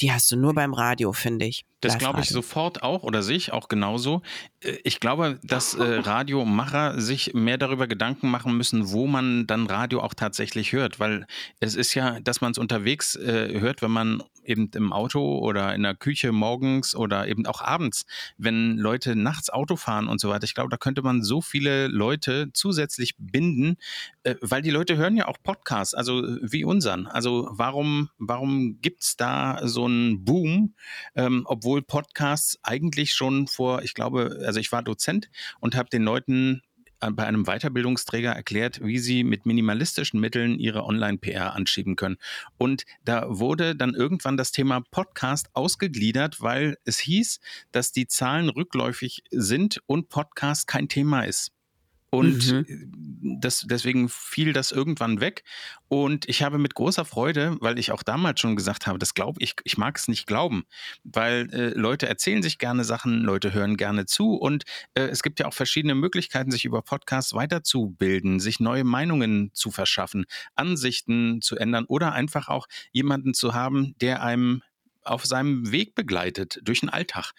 [0.00, 1.64] die hast du nur beim Radio, finde ich.
[1.80, 4.22] Das glaube ich sofort auch oder sehe ich auch genauso.
[4.60, 9.66] Äh, Ich glaube, dass äh, Radiomacher sich mehr darüber Gedanken machen müssen, wo man dann
[9.66, 11.26] Radio auch tatsächlich hört, weil
[11.60, 15.74] es ist ja, dass man es unterwegs äh, hört, wenn man eben im Auto oder
[15.74, 18.06] in der Küche morgens oder eben auch abends,
[18.36, 20.44] wenn Leute nachts Auto fahren und so weiter.
[20.44, 23.76] Ich glaube, da könnte man so viele Leute zusätzlich binden,
[24.22, 27.06] äh, weil die Leute hören ja auch Podcasts, also wie unseren.
[27.06, 30.74] Also warum, warum gibt es da so einen Boom,
[31.14, 35.30] ähm, obwohl Podcasts eigentlich schon vor, ich glaube, also ich war Dozent
[35.60, 36.62] und habe den Leuten
[37.10, 42.16] bei einem Weiterbildungsträger erklärt, wie sie mit minimalistischen Mitteln ihre Online-PR anschieben können.
[42.58, 47.40] Und da wurde dann irgendwann das Thema Podcast ausgegliedert, weil es hieß,
[47.72, 51.55] dass die Zahlen rückläufig sind und Podcast kein Thema ist.
[52.16, 53.38] Und mhm.
[53.40, 55.44] das, deswegen fiel das irgendwann weg.
[55.88, 59.40] Und ich habe mit großer Freude, weil ich auch damals schon gesagt habe, das glaube
[59.40, 60.64] ich, ich mag es nicht glauben,
[61.04, 65.38] weil äh, Leute erzählen sich gerne Sachen, Leute hören gerne zu und äh, es gibt
[65.38, 70.24] ja auch verschiedene Möglichkeiten, sich über Podcasts weiterzubilden, sich neue Meinungen zu verschaffen,
[70.56, 74.62] Ansichten zu ändern oder einfach auch jemanden zu haben, der einem
[75.06, 77.32] auf seinem Weg begleitet durch den Alltag.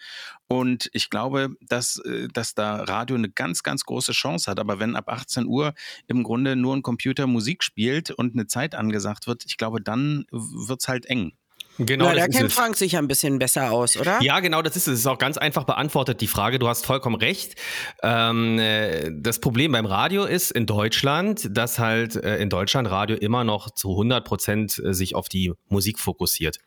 [0.48, 4.58] Und ich glaube, dass, äh, dass da Radio eine ganz, ganz große Chance hat.
[4.58, 5.74] Aber wenn ab 18 Uhr
[6.06, 10.24] im Grunde nur ein Computer Musik spielt und eine Zeit angesagt wird, ich glaube, dann
[10.30, 11.32] wird es halt eng.
[11.78, 14.20] Genau, ja, da kennt Frank sich ja ein bisschen besser aus, oder?
[14.20, 14.94] Ja, genau, das ist es.
[14.94, 16.58] Es ist auch ganz einfach beantwortet, die Frage.
[16.58, 17.54] Du hast vollkommen recht.
[18.02, 23.16] Ähm, äh, das Problem beim Radio ist in Deutschland, dass halt äh, in Deutschland Radio
[23.16, 26.58] immer noch zu 100 Prozent äh, sich auf die Musik fokussiert.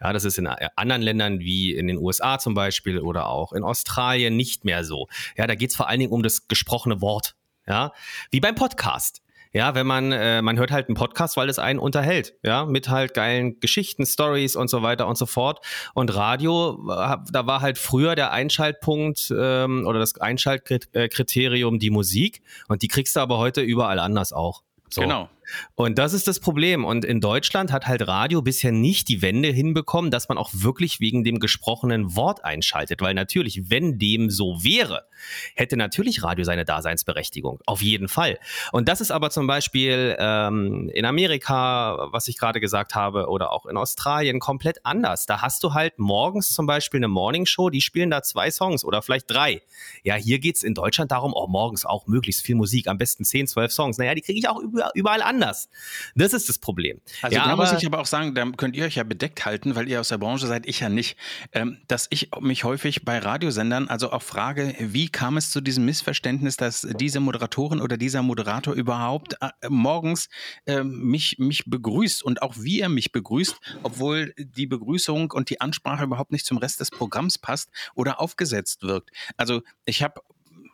[0.00, 3.64] Ja, das ist in anderen Ländern wie in den USA zum Beispiel oder auch in
[3.64, 5.08] Australien nicht mehr so.
[5.36, 7.34] Ja, da geht es vor allen Dingen um das gesprochene Wort.
[7.66, 7.92] Ja,
[8.30, 9.20] wie beim Podcast.
[9.52, 12.88] Ja, wenn man, äh, man hört halt einen Podcast, weil es einen unterhält, ja, mit
[12.88, 15.64] halt geilen Geschichten, Stories und so weiter und so fort.
[15.92, 22.82] Und Radio, da war halt früher der Einschaltpunkt ähm, oder das Einschaltkriterium die Musik und
[22.82, 24.62] die kriegst du aber heute überall anders auch.
[24.88, 25.02] So.
[25.02, 25.28] Genau.
[25.74, 26.84] Und das ist das Problem.
[26.84, 31.00] Und in Deutschland hat halt Radio bisher nicht die Wende hinbekommen, dass man auch wirklich
[31.00, 33.00] wegen dem gesprochenen Wort einschaltet.
[33.00, 35.06] Weil natürlich, wenn dem so wäre,
[35.54, 37.60] hätte natürlich Radio seine Daseinsberechtigung.
[37.66, 38.38] Auf jeden Fall.
[38.72, 43.52] Und das ist aber zum Beispiel ähm, in Amerika, was ich gerade gesagt habe, oder
[43.52, 45.26] auch in Australien komplett anders.
[45.26, 49.02] Da hast du halt morgens zum Beispiel eine Morningshow, die spielen da zwei Songs oder
[49.02, 49.62] vielleicht drei.
[50.02, 53.48] Ja, hier geht's in Deutschland darum, oh, morgens auch möglichst viel Musik, am besten 10,
[53.48, 53.98] 12 Songs.
[53.98, 54.60] Naja, die kriege ich auch
[54.94, 55.68] überall an anders.
[56.14, 57.00] Das ist das Problem.
[57.22, 59.74] Also ja, da muss ich aber auch sagen, da könnt ihr euch ja bedeckt halten,
[59.74, 61.16] weil ihr aus der Branche seid, ich ja nicht,
[61.52, 65.84] ähm, dass ich mich häufig bei Radiosendern also auch frage, wie kam es zu diesem
[65.84, 70.28] Missverständnis, dass diese Moderatorin oder dieser Moderator überhaupt äh, morgens
[70.66, 75.60] äh, mich, mich begrüßt und auch wie er mich begrüßt, obwohl die Begrüßung und die
[75.60, 79.10] Ansprache überhaupt nicht zum Rest des Programms passt oder aufgesetzt wirkt.
[79.36, 80.20] Also ich habe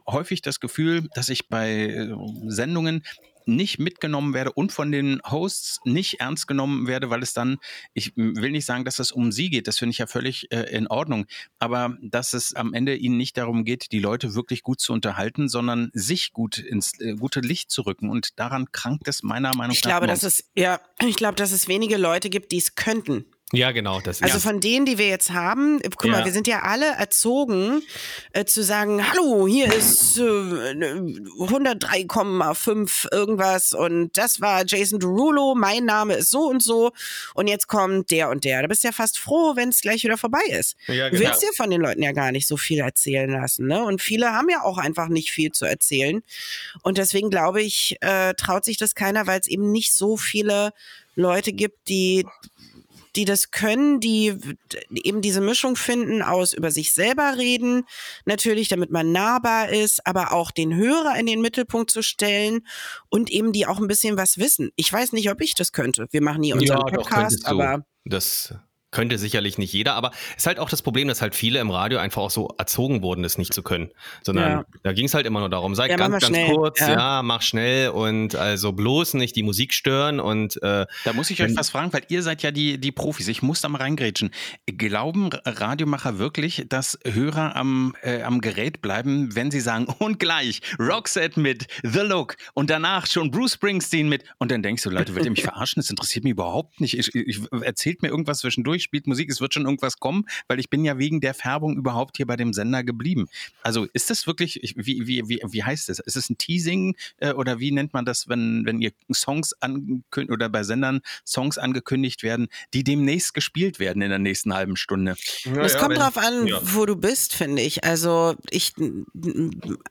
[0.09, 2.15] häufig das Gefühl, dass ich bei äh,
[2.47, 3.03] Sendungen
[3.47, 7.59] nicht mitgenommen werde und von den Hosts nicht ernst genommen werde, weil es dann,
[7.95, 10.63] ich will nicht sagen, dass es um sie geht, das finde ich ja völlig äh,
[10.77, 11.27] in Ordnung,
[11.59, 15.49] aber dass es am Ende ihnen nicht darum geht, die Leute wirklich gut zu unterhalten,
[15.49, 19.69] sondern sich gut ins äh, gute Licht zu rücken und daran krankt es meiner Meinung
[19.69, 19.75] nach.
[19.75, 23.25] Ich glaube, dass es, ja, ich glaube, dass es wenige Leute gibt, die es könnten.
[23.53, 24.01] Ja, genau.
[24.01, 24.41] Das, also ja.
[24.41, 26.11] von denen, die wir jetzt haben, guck ja.
[26.11, 27.81] mal, wir sind ja alle erzogen
[28.33, 35.85] äh, zu sagen, hallo, hier ist äh, 103,5 irgendwas und das war Jason Derulo, mein
[35.85, 36.91] Name ist so und so
[37.35, 38.63] und jetzt kommt der und der.
[38.63, 40.75] Da bist du ja fast froh, wenn es gleich wieder vorbei ist.
[40.89, 41.23] Ja, genau.
[41.23, 43.85] Du willst dir von den Leuten ja gar nicht so viel erzählen lassen, ne?
[43.85, 46.25] Und viele haben ja auch einfach nicht viel zu erzählen.
[46.83, 50.73] Und deswegen glaube ich, äh, traut sich das keiner, weil es eben nicht so viele
[51.15, 52.27] Leute gibt, die
[53.17, 54.39] die das können, die
[54.93, 57.85] eben diese Mischung finden aus über sich selber reden,
[58.25, 62.67] natürlich, damit man nahbar ist, aber auch den Hörer in den Mittelpunkt zu stellen
[63.09, 64.71] und eben die auch ein bisschen was wissen.
[64.77, 66.07] Ich weiß nicht, ob ich das könnte.
[66.11, 68.55] Wir machen nie unseren ja, Podcast, doch, aber das
[68.91, 71.71] könnte sicherlich nicht jeder, aber es ist halt auch das Problem, dass halt viele im
[71.71, 73.91] Radio einfach auch so erzogen wurden, das nicht zu können.
[74.23, 74.65] Sondern ja.
[74.83, 76.55] da ging es halt immer nur darum, sei ja, ganz, ganz schnell.
[76.55, 76.93] kurz, ja.
[76.93, 77.23] ja.
[77.23, 81.57] mach schnell und also bloß nicht die Musik stören und äh, Da muss ich euch
[81.57, 83.29] was fragen, weil ihr seid ja die, die Profis.
[83.29, 84.31] Ich muss da mal reingrätschen.
[84.67, 90.61] Glauben Radiomacher wirklich, dass Hörer am, äh, am Gerät bleiben, wenn sie sagen, und gleich
[90.79, 95.15] Roxette mit The Look und danach schon Bruce Springsteen mit und dann denkst du, Leute,
[95.15, 95.81] wollt ihr mich verarschen?
[95.81, 96.99] Das interessiert mich überhaupt nicht.
[96.99, 100.71] Ich, ich, erzählt mir irgendwas zwischendurch, spielt Musik, es wird schon irgendwas kommen, weil ich
[100.71, 103.29] bin ja wegen der Färbung überhaupt hier bei dem Sender geblieben.
[103.63, 105.99] Also ist das wirklich, wie, wie, wie, wie heißt das?
[105.99, 110.33] Ist es ein Teasing äh, oder wie nennt man das, wenn, wenn ihr Songs ankündigt
[110.33, 115.13] oder bei Sendern Songs angekündigt werden, die demnächst gespielt werden in der nächsten halben Stunde?
[115.13, 116.61] Es ja, kommt wenn, drauf an, ja.
[116.63, 117.85] wo du bist, finde ich.
[117.85, 118.73] Also ich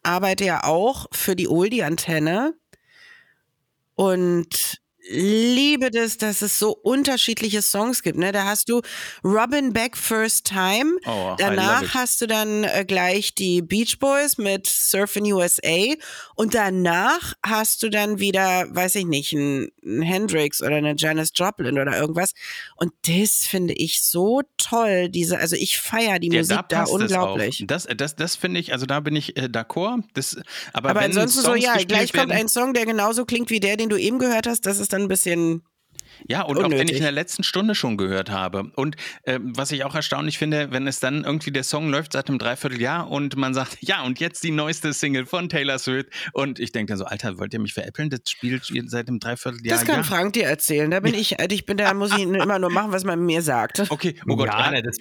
[0.04, 2.54] arbeite ja auch für die Oldie-Antenne
[3.96, 8.18] und liebe das, dass es so unterschiedliche Songs gibt.
[8.18, 8.32] Ne?
[8.32, 8.82] Da hast du
[9.24, 10.98] Robin Beck First Time.
[11.06, 15.94] Oh, danach hast du dann äh, gleich die Beach Boys mit Surfing USA.
[16.36, 21.80] Und danach hast du dann wieder, weiß ich nicht, einen Hendrix oder eine Janis Joplin
[21.80, 22.34] oder irgendwas.
[22.76, 25.10] Und das finde ich so toll.
[25.10, 27.64] Diese, also ich feiere die Ja, Musik da, es unglaublich.
[27.68, 30.04] Das, das, das finde ich, also da bin ich äh, d'accord.
[30.14, 30.38] Das,
[30.74, 33.50] aber Aber ansonsten so, Songs ja, gespielt gleich kommt werden, ein Song, der genauso klingt
[33.50, 34.66] wie der, den du eben gehört hast.
[34.66, 35.62] Das ist dann ein bisschen.
[36.28, 36.98] Ja, und auch wenn ich Unnötig.
[36.98, 38.72] in der letzten Stunde schon gehört habe.
[38.76, 42.30] Und äh, was ich auch erstaunlich finde, wenn es dann irgendwie der Song läuft seit
[42.30, 46.10] einem Dreivierteljahr und man sagt, ja, und jetzt die neueste Single von Taylor Swift.
[46.32, 48.10] Und ich denke dann so, Alter, wollt ihr mich veräppeln?
[48.10, 49.78] Das spielt ihr seit einem Dreivierteljahr.
[49.78, 50.04] Das kann ja.
[50.04, 50.90] Frank dir erzählen.
[50.90, 53.42] Da bin ich, also ich bin da, muss ich immer nur machen, was man mir
[53.42, 53.84] sagt.
[53.90, 54.48] Okay, oh Gott.
[54.48, 55.00] ja, ja, ne, das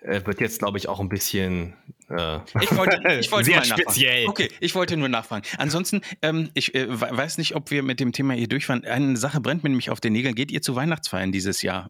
[0.00, 1.74] äh, wird jetzt, glaube ich, auch ein bisschen
[2.10, 3.82] äh, Ich wollte, ich wollte sehr nachfragen.
[3.82, 4.26] speziell.
[4.28, 5.44] Okay, ich wollte nur nachfragen.
[5.58, 8.84] Ansonsten, ähm, ich äh, we- weiß nicht, ob wir mit dem Thema hier durch waren.
[8.84, 10.34] Eine Sache brennt mir nämlich auf den Nägeln.
[10.34, 11.88] Geht ihr zu Weihnachtsfeiern dieses Jahr?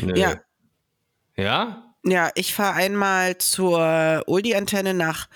[0.00, 0.14] Nö.
[0.18, 0.40] Ja.
[1.36, 1.94] Ja?
[2.04, 5.28] Ja, ich fahre einmal zur Uldi-Antenne nach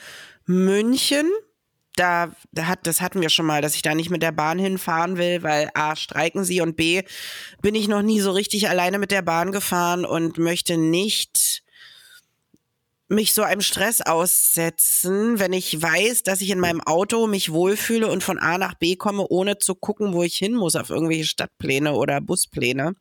[0.46, 1.30] München.
[1.96, 4.58] Da, da hat, das hatten wir schon mal, dass ich da nicht mit der Bahn
[4.58, 7.02] hinfahren will, weil A, streiken sie und B,
[7.62, 11.62] bin ich noch nie so richtig alleine mit der Bahn gefahren und möchte nicht
[13.08, 18.08] mich so einem Stress aussetzen, wenn ich weiß, dass ich in meinem Auto mich wohlfühle
[18.08, 21.26] und von A nach B komme, ohne zu gucken, wo ich hin muss, auf irgendwelche
[21.26, 22.94] Stadtpläne oder Buspläne.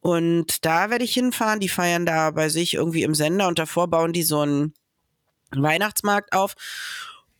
[0.00, 1.60] Und da werde ich hinfahren.
[1.60, 4.74] Die feiern da bei sich irgendwie im Sender und davor bauen die so einen
[5.52, 6.54] Weihnachtsmarkt auf.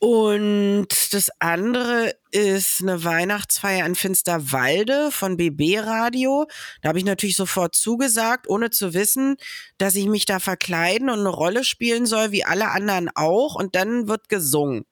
[0.04, 6.48] Und das andere ist eine Weihnachtsfeier in Finsterwalde von BB Radio.
[6.80, 9.36] Da habe ich natürlich sofort zugesagt, ohne zu wissen,
[9.78, 13.54] dass ich mich da verkleiden und eine Rolle spielen soll, wie alle anderen auch.
[13.54, 14.86] Und dann wird gesungen.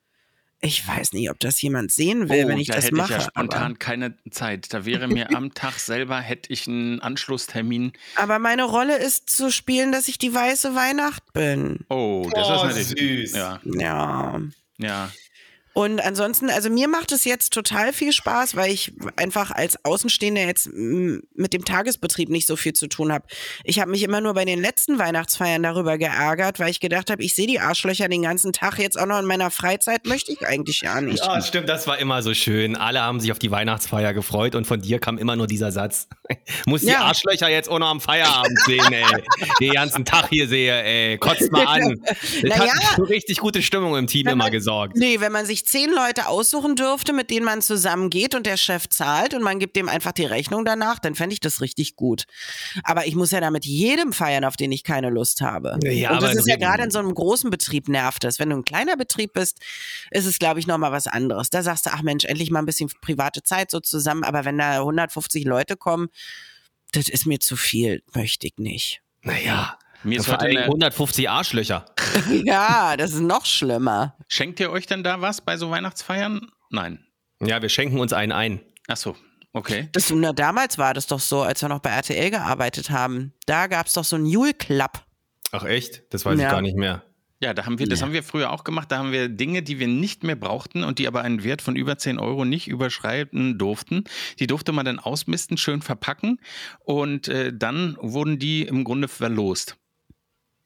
[0.60, 3.12] Ich weiß nicht, ob das jemand sehen will, wenn ich Oh, da das hätte mache.
[3.14, 4.72] ich ja spontan aber, keine Zeit.
[4.72, 7.94] Da wäre mir am Tag selber, hätte ich einen Anschlusstermin.
[8.14, 11.80] aber meine Rolle ist zu spielen, dass ich die weiße Weihnacht bin.
[11.88, 13.36] Oh, das Oh, ist natürlich süß.
[13.38, 14.40] Ja, Ja.
[14.80, 15.10] Ja.
[15.72, 20.42] Und ansonsten, also mir macht es jetzt total viel Spaß, weil ich einfach als Außenstehender
[20.44, 23.24] jetzt mit dem Tagesbetrieb nicht so viel zu tun habe.
[23.64, 27.22] Ich habe mich immer nur bei den letzten Weihnachtsfeiern darüber geärgert, weil ich gedacht habe,
[27.22, 30.44] ich sehe die Arschlöcher den ganzen Tag jetzt auch noch in meiner Freizeit, möchte ich
[30.46, 31.24] eigentlich ja nicht.
[31.24, 32.74] Ja, stimmt, das war immer so schön.
[32.76, 36.08] Alle haben sich auf die Weihnachtsfeier gefreut und von dir kam immer nur dieser Satz.
[36.66, 37.02] Muss die Ja.
[37.02, 39.04] Arschlöcher jetzt auch noch am Feierabend sehen, ey.
[39.60, 41.18] Den ganzen Tag hier sehe, ey.
[41.18, 42.00] Kotzt mal an.
[42.42, 42.72] Das Naja.
[42.74, 44.96] hat für richtig gute Stimmung im Team immer gesorgt.
[44.96, 48.56] Nee, wenn man sich zehn Leute aussuchen dürfte, mit denen man zusammen geht und der
[48.56, 51.96] Chef zahlt und man gibt dem einfach die Rechnung danach, dann fände ich das richtig
[51.96, 52.24] gut.
[52.84, 55.78] Aber ich muss ja da mit jedem feiern, auf den ich keine Lust habe.
[55.82, 58.38] Ja, und das ist ja gerade in so einem großen Betrieb nervt das.
[58.38, 59.58] Wenn du ein kleiner Betrieb bist,
[60.10, 61.50] ist es, glaube ich, nochmal was anderes.
[61.50, 64.24] Da sagst du, ach Mensch, endlich mal ein bisschen private Zeit so zusammen.
[64.24, 66.08] Aber wenn da 150 Leute kommen,
[66.92, 69.02] das ist mir zu viel, möchte ich nicht.
[69.22, 69.78] Naja.
[70.02, 71.84] Mir ist Vor heute eine, 150 Arschlöcher.
[72.44, 74.16] Ja, das ist noch schlimmer.
[74.28, 76.50] Schenkt ihr euch denn da was bei so Weihnachtsfeiern?
[76.70, 77.04] Nein.
[77.42, 78.60] Ja, wir schenken uns einen ein.
[78.88, 79.16] Ach so,
[79.52, 79.88] okay.
[79.92, 83.32] Das, na, damals war das doch so, als wir noch bei RTL gearbeitet haben.
[83.46, 84.92] Da gab es doch so einen Jule Club.
[85.52, 86.02] Ach echt?
[86.12, 86.46] Das weiß Ja.
[86.46, 87.02] ich gar nicht mehr.
[87.42, 88.92] Ja, da haben wir, das haben wir früher auch gemacht.
[88.92, 91.74] Da haben wir Dinge, die wir nicht mehr brauchten und die aber einen Wert von
[91.74, 94.04] über 10 Euro nicht überschreiten durften.
[94.38, 96.38] Die durfte man dann ausmisten, schön verpacken
[96.80, 99.76] und äh, dann wurden die im Grunde verlost.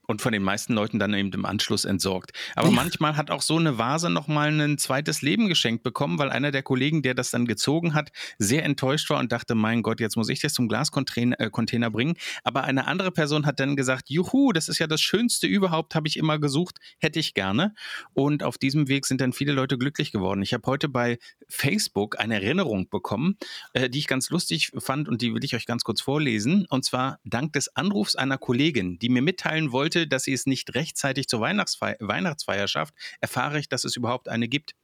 [0.07, 2.33] Und von den meisten Leuten dann eben im Anschluss entsorgt.
[2.57, 2.75] Aber Ja.
[2.75, 6.62] manchmal hat auch so eine Vase nochmal ein zweites Leben geschenkt bekommen, weil einer der
[6.62, 10.29] Kollegen, der das dann gezogen hat, sehr enttäuscht war und dachte, mein Gott, jetzt muss
[10.29, 12.14] ich das zum Glascontainer äh, bringen.
[12.43, 16.09] Aber eine andere Person hat dann gesagt, juhu, das ist ja das Schönste überhaupt, habe
[16.09, 17.75] ich immer gesucht, hätte ich gerne.
[18.12, 20.43] Und auf diesem Weg sind dann viele Leute glücklich geworden.
[20.43, 23.37] Ich habe heute bei Facebook eine Erinnerung bekommen,
[23.73, 26.67] äh, die ich ganz lustig fand und die will ich euch ganz kurz vorlesen.
[26.69, 30.74] Und zwar dank des Anrufs einer Kollegin, die mir mitteilen wollte, dass sie es nicht
[30.74, 34.74] rechtzeitig zur Weihnachtsfeier, Weihnachtsfeier schafft, erfahre ich, dass es überhaupt eine gibt.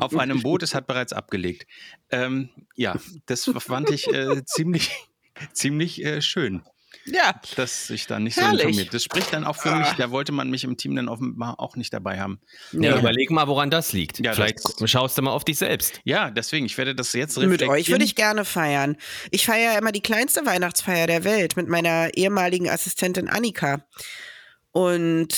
[0.00, 1.66] Auf einem Boot, es hat bereits abgelegt.
[2.10, 2.96] Ähm, ja,
[3.26, 4.90] das fand ich äh, ziemlich,
[5.52, 6.62] ziemlich äh, schön,
[7.04, 7.40] Ja.
[7.56, 8.62] dass ich da nicht so Herrlich.
[8.64, 8.94] informiert.
[8.94, 11.76] Das spricht dann auch für mich, da wollte man mich im Team dann offenbar auch
[11.76, 12.40] nicht dabei haben.
[12.72, 12.98] Ja, Nee.
[13.00, 14.18] überleg mal, woran das liegt.
[14.20, 16.00] Ja, Vielleicht das- schaust du mal auf dich selbst.
[16.04, 17.72] Ja, deswegen, ich werde das jetzt Mit reflektieren.
[17.74, 18.96] euch würde ich gerne feiern.
[19.30, 23.84] Ich feiere ja immer die kleinste Weihnachtsfeier der Welt mit meiner ehemaligen Assistentin Annika.
[24.76, 25.28] Und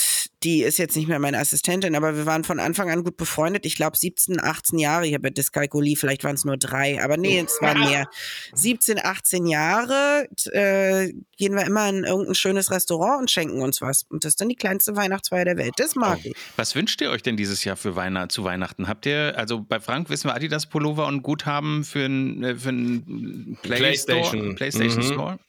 [0.43, 3.65] die ist jetzt nicht mehr meine Assistentin, aber wir waren von Anfang an gut befreundet.
[3.65, 5.07] Ich glaube 17, 18 Jahre.
[5.07, 8.09] Ich habe Dyskalkulie, vielleicht waren es nur drei, aber nee, es waren mehr.
[8.53, 14.03] 17, 18 Jahre äh, gehen wir immer in irgendein schönes Restaurant und schenken uns was.
[14.09, 15.75] Und das ist dann die kleinste Weihnachtsfeier der Welt.
[15.77, 16.35] Das mag ich.
[16.57, 18.89] Was wünscht ihr euch denn dieses Jahr für Weihnachten, zu Weihnachten?
[18.89, 22.71] Habt ihr, also bei Frank wissen wir Adidas Pullover und Guthaben für ein, äh, für
[22.71, 24.25] ein Play PlayStation.
[24.41, 25.13] Store, PlayStation Mhm.
[25.13, 25.39] Store?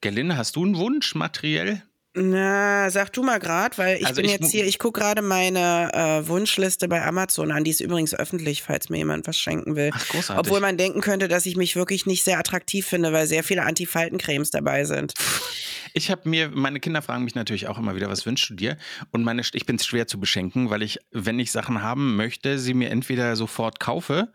[0.00, 1.82] Gerlinde, hast du einen Wunsch materiell?
[2.20, 5.22] Na, sag du mal grad, weil ich Also bin ich jetzt hier, ich gucke gerade
[5.22, 7.64] meine äh, Wunschliste bei Amazon an.
[7.64, 9.90] Die ist übrigens öffentlich, falls mir jemand was schenken will.
[9.92, 10.46] Ach, großartig.
[10.46, 13.62] Obwohl man denken könnte, dass ich mich wirklich nicht sehr attraktiv finde, weil sehr viele
[13.62, 15.14] Antifaltencremes dabei sind.
[15.98, 18.76] Ich habe mir, meine Kinder fragen mich natürlich auch immer wieder, was wünschst du dir?
[19.10, 22.72] Und meine, ich bin schwer zu beschenken, weil ich, wenn ich Sachen haben möchte, sie
[22.72, 24.32] mir entweder sofort kaufe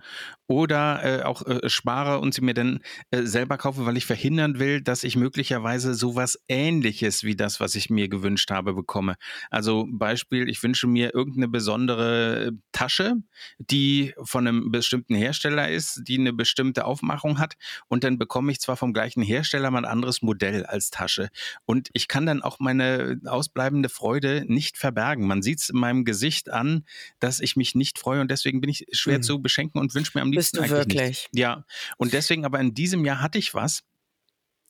[0.47, 4.59] oder äh, auch äh, spare und sie mir dann äh, selber kaufe, weil ich verhindern
[4.59, 9.16] will, dass ich möglicherweise sowas ähnliches wie das, was ich mir gewünscht habe, bekomme.
[9.49, 13.16] Also Beispiel, ich wünsche mir irgendeine besondere Tasche,
[13.57, 17.55] die von einem bestimmten Hersteller ist, die eine bestimmte Aufmachung hat
[17.88, 21.30] und dann bekomme ich zwar vom gleichen Hersteller mal ein anderes Modell als Tasche.
[21.66, 25.28] Und ich kann dann auch meine ausbleibende Freude nicht verbergen.
[25.28, 26.86] Man sieht es in meinem Gesicht an,
[27.20, 29.24] dass ich mich nicht freue und deswegen bin ich schwer Hm.
[29.24, 31.08] zu beschenken und wünsche mir am Bist liebsten du eigentlich wirklich?
[31.10, 31.30] nichts.
[31.34, 31.66] Ja,
[31.97, 33.84] und deswegen aber in diesem Jahr hatte ich was.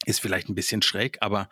[0.05, 1.47] Ist vielleicht ein bisschen schräg, aber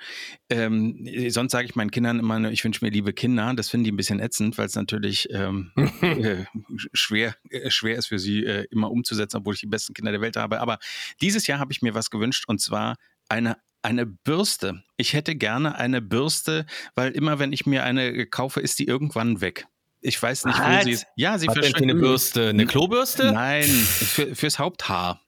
[0.49, 3.53] ähm, sonst sage ich meinen Kindern immer, ich wünsche mir liebe Kinder.
[3.55, 5.71] Das finden die ein bisschen ätzend, weil es natürlich ähm,
[6.01, 6.43] äh,
[6.91, 10.19] schwer, äh, schwer ist für sie äh, immer umzusetzen, obwohl ich die besten Kinder der
[10.19, 10.59] Welt habe.
[10.59, 10.79] Aber
[11.21, 12.97] dieses Jahr habe ich mir was gewünscht und zwar
[13.29, 14.83] eine eine Bürste.
[14.97, 16.65] Ich hätte gerne eine Bürste,
[16.95, 19.67] weil immer wenn ich mir eine kaufe, ist die irgendwann weg.
[20.01, 20.83] Ich weiß nicht, wo Was?
[20.83, 21.05] sie ist.
[21.15, 21.99] Ja, sie für eine verschwindet.
[21.99, 22.49] Bürste?
[22.49, 23.31] Eine Klobürste?
[23.31, 25.21] Nein, für, fürs Haupthaar.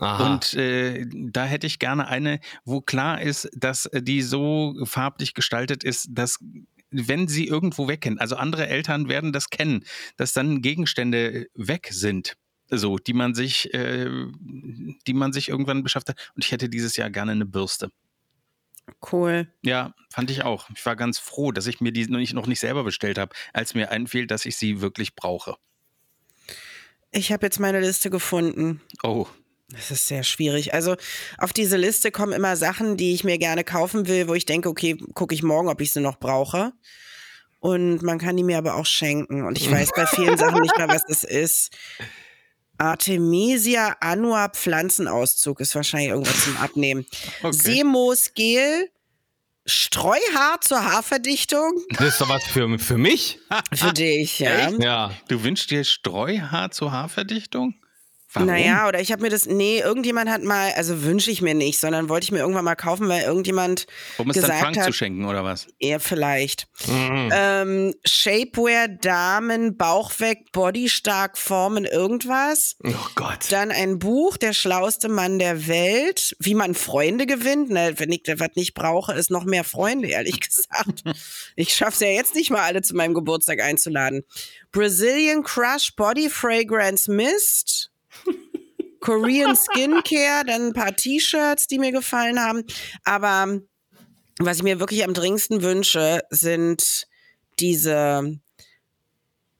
[0.00, 0.32] Aha.
[0.32, 5.34] Und äh, da hätte ich gerne eine, wo klar ist, dass äh, die so farblich
[5.34, 6.38] gestaltet ist, dass
[6.90, 9.84] wenn sie irgendwo wegkennen, also andere Eltern werden das kennen,
[10.16, 12.36] dass dann Gegenstände weg sind,
[12.78, 14.08] so die man sich, äh,
[15.06, 16.30] die man sich irgendwann beschafft hat.
[16.34, 17.90] Und ich hätte dieses Jahr gerne eine Bürste.
[19.12, 19.48] Cool.
[19.62, 20.68] Ja, fand ich auch.
[20.74, 23.34] Ich war ganz froh, dass ich mir die noch nicht, noch nicht selber bestellt habe,
[23.52, 25.56] als mir einfiel, dass ich sie wirklich brauche.
[27.10, 28.80] Ich habe jetzt meine Liste gefunden.
[29.02, 29.26] Oh,
[29.68, 30.74] Das ist sehr schwierig.
[30.74, 30.96] Also
[31.38, 34.68] auf diese Liste kommen immer Sachen, die ich mir gerne kaufen will, wo ich denke,
[34.68, 36.72] okay, gucke ich morgen, ob ich sie noch brauche.
[37.60, 39.46] Und man kann die mir aber auch schenken.
[39.46, 41.74] Und ich weiß bei vielen Sachen nicht mehr, was das ist.
[42.78, 47.06] Artemisia annua Pflanzenauszug ist wahrscheinlich irgendwas zum Abnehmen.
[47.42, 47.56] okay.
[47.56, 48.90] Seemos Gel,
[49.66, 53.38] Streuhaar zur Haarverdichtung das ist doch was für, für mich.
[53.72, 54.68] für dich, ja.
[54.72, 55.10] Ja.
[55.28, 57.74] Du wünschst dir Streuhaar zur Haarverdichtung?
[58.34, 58.48] Warum?
[58.48, 61.78] Naja, oder ich habe mir das, nee, irgendjemand hat mal, also wünsche ich mir nicht,
[61.78, 63.86] sondern wollte ich mir irgendwann mal kaufen, weil irgendjemand
[64.18, 65.68] um es dann gesagt Frank hat, zu schenken oder was?
[65.78, 66.66] eher vielleicht.
[66.88, 67.30] Mhm.
[67.32, 72.76] Ähm, Shapewear, Damen, Bauch weg, Body stark, Formen, irgendwas.
[72.84, 73.46] Oh Gott.
[73.50, 77.70] Dann ein Buch, Der schlauste Mann der Welt, wie man Freunde gewinnt.
[77.70, 81.02] Ne, wenn ich was nicht brauche, ist noch mehr Freunde, ehrlich gesagt.
[81.54, 84.24] Ich schaff's ja jetzt nicht mal alle zu meinem Geburtstag einzuladen.
[84.72, 87.92] Brazilian Crush Body Fragrance Mist.
[89.04, 92.64] Korean Skincare, dann ein paar T-Shirts, die mir gefallen haben.
[93.04, 93.60] Aber
[94.38, 97.06] was ich mir wirklich am dringendsten wünsche, sind
[97.60, 98.40] diese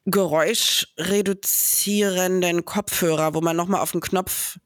[0.07, 4.59] geräuschreduzierenden Kopfhörer, wo man nochmal auf den Knopf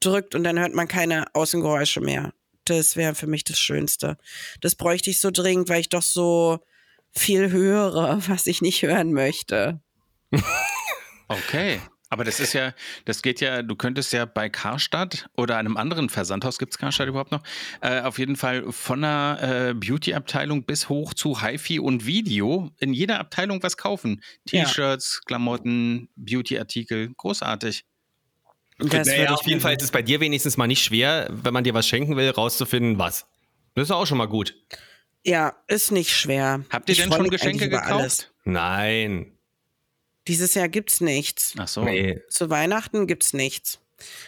[0.00, 2.34] drückt und dann hört man keine Außengeräusche mehr.
[2.66, 4.18] Das wäre für mich das Schönste.
[4.60, 6.58] Das bräuchte ich so dringend, weil ich doch so
[7.12, 9.80] viel höre, was ich nicht hören möchte.
[11.28, 11.80] Okay.
[12.16, 12.72] Aber das ist ja,
[13.04, 17.08] das geht ja, du könntest ja bei Karstadt oder einem anderen Versandhaus, gibt es Karstadt
[17.08, 17.42] überhaupt noch,
[17.82, 22.94] äh, auf jeden Fall von der äh, Beauty-Abteilung bis hoch zu HiFi und Video in
[22.94, 24.22] jeder Abteilung was kaufen.
[24.48, 24.64] Ja.
[24.64, 27.84] T-Shirts, Klamotten, Beauty-Artikel, großartig.
[28.78, 31.64] Das naja, auf jeden Fall ist es bei dir wenigstens mal nicht schwer, wenn man
[31.64, 33.26] dir was schenken will, rauszufinden, was.
[33.74, 34.54] Das ist auch schon mal gut.
[35.22, 36.64] Ja, ist nicht schwer.
[36.70, 37.92] Habt ihr Ich denn schon Geschenke gekauft?
[37.92, 38.32] alles.
[38.44, 39.35] Nein.
[40.28, 41.54] Dieses Jahr gibt's nichts.
[41.58, 41.84] Ach so.
[41.84, 42.20] Nee.
[42.28, 43.80] Zu Weihnachten gibt's nichts.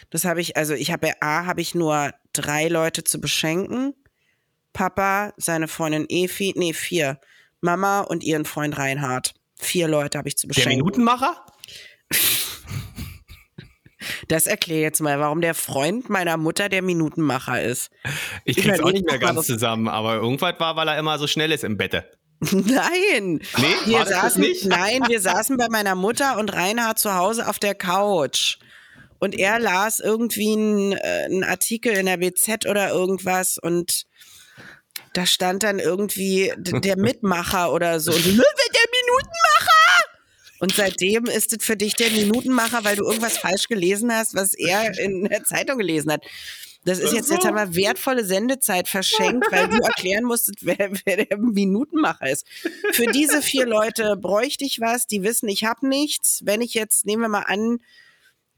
[0.09, 3.93] Das habe ich, also ich habe ja A, habe ich nur drei Leute zu beschenken.
[4.73, 7.19] Papa, seine Freundin Efi, nee, vier.
[7.61, 9.33] Mama und ihren Freund Reinhard.
[9.55, 10.79] Vier Leute habe ich zu Der beschenken.
[10.79, 11.45] Minutenmacher?
[14.29, 17.91] Das erkläre jetzt mal, warum der Freund meiner Mutter der Minutenmacher ist.
[18.45, 20.97] Ich Ich krieg's mein, auch ich nicht mehr ganz zusammen, aber irgendwas war, weil er
[20.97, 22.09] immer so schnell ist im Bette.
[22.51, 23.41] Nein.
[23.57, 24.65] Nee, Wir saßen, nicht?
[24.65, 28.57] Nein, wir saßen bei meiner Mutter und Reinhard zu Hause auf der Couch.
[29.19, 34.05] Und er las irgendwie einen, äh, einen Artikel in der BZ oder irgendwas und
[35.13, 38.11] Da stand dann irgendwie der Mitmacher oder so.
[38.11, 40.05] Und der Minutenmacher!
[40.59, 44.53] Und seitdem ist es für dich der Minutenmacher, weil du irgendwas falsch gelesen hast, was
[44.53, 46.23] er in der Zeitung gelesen hat.
[46.85, 51.25] Das ist jetzt, jetzt haben wir wertvolle Sendezeit verschenkt, weil du erklären musstest, wer, wer
[51.25, 52.47] der Minutenmacher ist.
[52.93, 56.41] Für diese vier Leute bräuchte ich was, die wissen, ich habe nichts.
[56.45, 57.79] Wenn ich jetzt, nehmen wir mal an,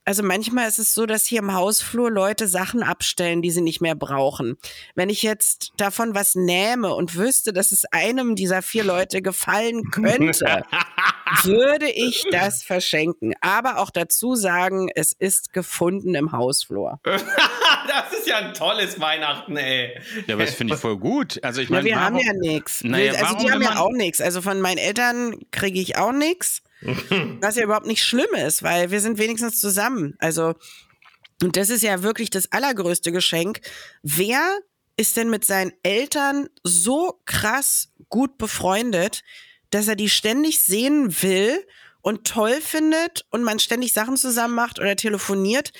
[0.03, 3.82] also manchmal ist es so, dass hier im Hausflur Leute Sachen abstellen, die sie nicht
[3.82, 4.57] mehr brauchen.
[4.95, 9.91] Wenn ich jetzt davon was nähme und wüsste, dass es einem dieser vier Leute gefallen
[9.91, 10.63] könnte,
[11.43, 13.34] würde ich das verschenken.
[13.41, 16.99] Aber auch dazu sagen, es ist gefunden im Hausflur.
[18.22, 19.99] das ist ja ein tolles Weihnachten, ey.
[20.28, 21.43] Ja, aber das finde ich voll gut.
[21.43, 22.84] Also ich meine, ja, wir haben ja nichts.
[22.84, 24.22] Naja, also die haben ja auch nichts.
[24.22, 26.61] Also von meinen Eltern kriege ich auch nichts.
[27.41, 30.15] Was ja überhaupt nicht schlimm ist, weil wir sind wenigstens zusammen.
[30.19, 30.55] Also,
[31.41, 33.61] und das ist ja wirklich das allergrößte Geschenk.
[34.01, 34.59] Wer
[34.97, 39.24] ist denn mit seinen Eltern so krass gut befreundet,
[39.69, 41.65] dass er die ständig sehen will
[42.01, 45.72] und toll findet und man ständig Sachen zusammen macht oder telefoniert?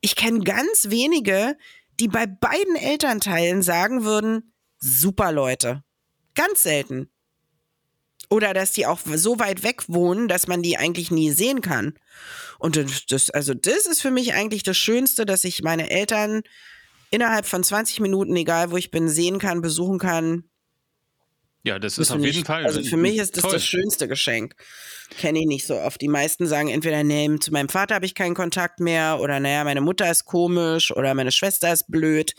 [0.00, 1.56] Ich kenne ganz wenige,
[2.00, 5.82] die bei beiden Elternteilen sagen würden, super Leute.
[6.34, 7.10] Ganz selten.
[8.30, 11.94] Oder dass die auch so weit weg wohnen, dass man die eigentlich nie sehen kann.
[12.58, 12.76] Und
[13.10, 16.42] das, also das ist für mich eigentlich das Schönste, dass ich meine Eltern
[17.10, 20.44] innerhalb von 20 Minuten, egal wo ich bin, sehen kann, besuchen kann.
[21.62, 22.64] Ja, das, das ist auf jeden ich, Fall.
[22.66, 23.52] Also für mich ist das toll.
[23.52, 24.54] das schönste Geschenk.
[25.16, 26.00] Kenne ich nicht so oft.
[26.00, 29.64] Die meisten sagen entweder, nee, zu meinem Vater habe ich keinen Kontakt mehr oder naja,
[29.64, 32.34] meine Mutter ist komisch oder meine Schwester ist blöd.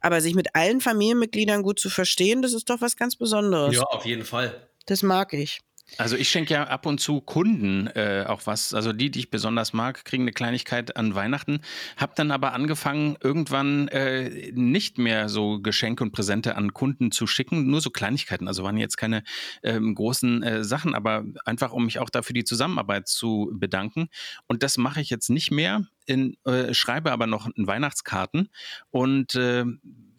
[0.00, 3.74] Aber sich mit allen Familienmitgliedern gut zu verstehen, das ist doch was ganz Besonderes.
[3.74, 4.68] Ja, auf jeden Fall.
[4.86, 5.60] Das mag ich.
[5.98, 8.74] Also ich schenke ja ab und zu Kunden äh, auch was.
[8.74, 11.60] Also die, die ich besonders mag, kriegen eine Kleinigkeit an Weihnachten.
[11.96, 17.26] Hab dann aber angefangen, irgendwann äh, nicht mehr so Geschenke und Präsente an Kunden zu
[17.26, 18.48] schicken, nur so Kleinigkeiten.
[18.48, 19.22] Also waren jetzt keine
[19.62, 24.08] ähm, großen äh, Sachen, aber einfach, um mich auch dafür die Zusammenarbeit zu bedanken.
[24.46, 25.82] Und das mache ich jetzt nicht mehr.
[26.06, 28.48] In, äh, schreibe aber noch Weihnachtskarten
[28.90, 29.64] und äh,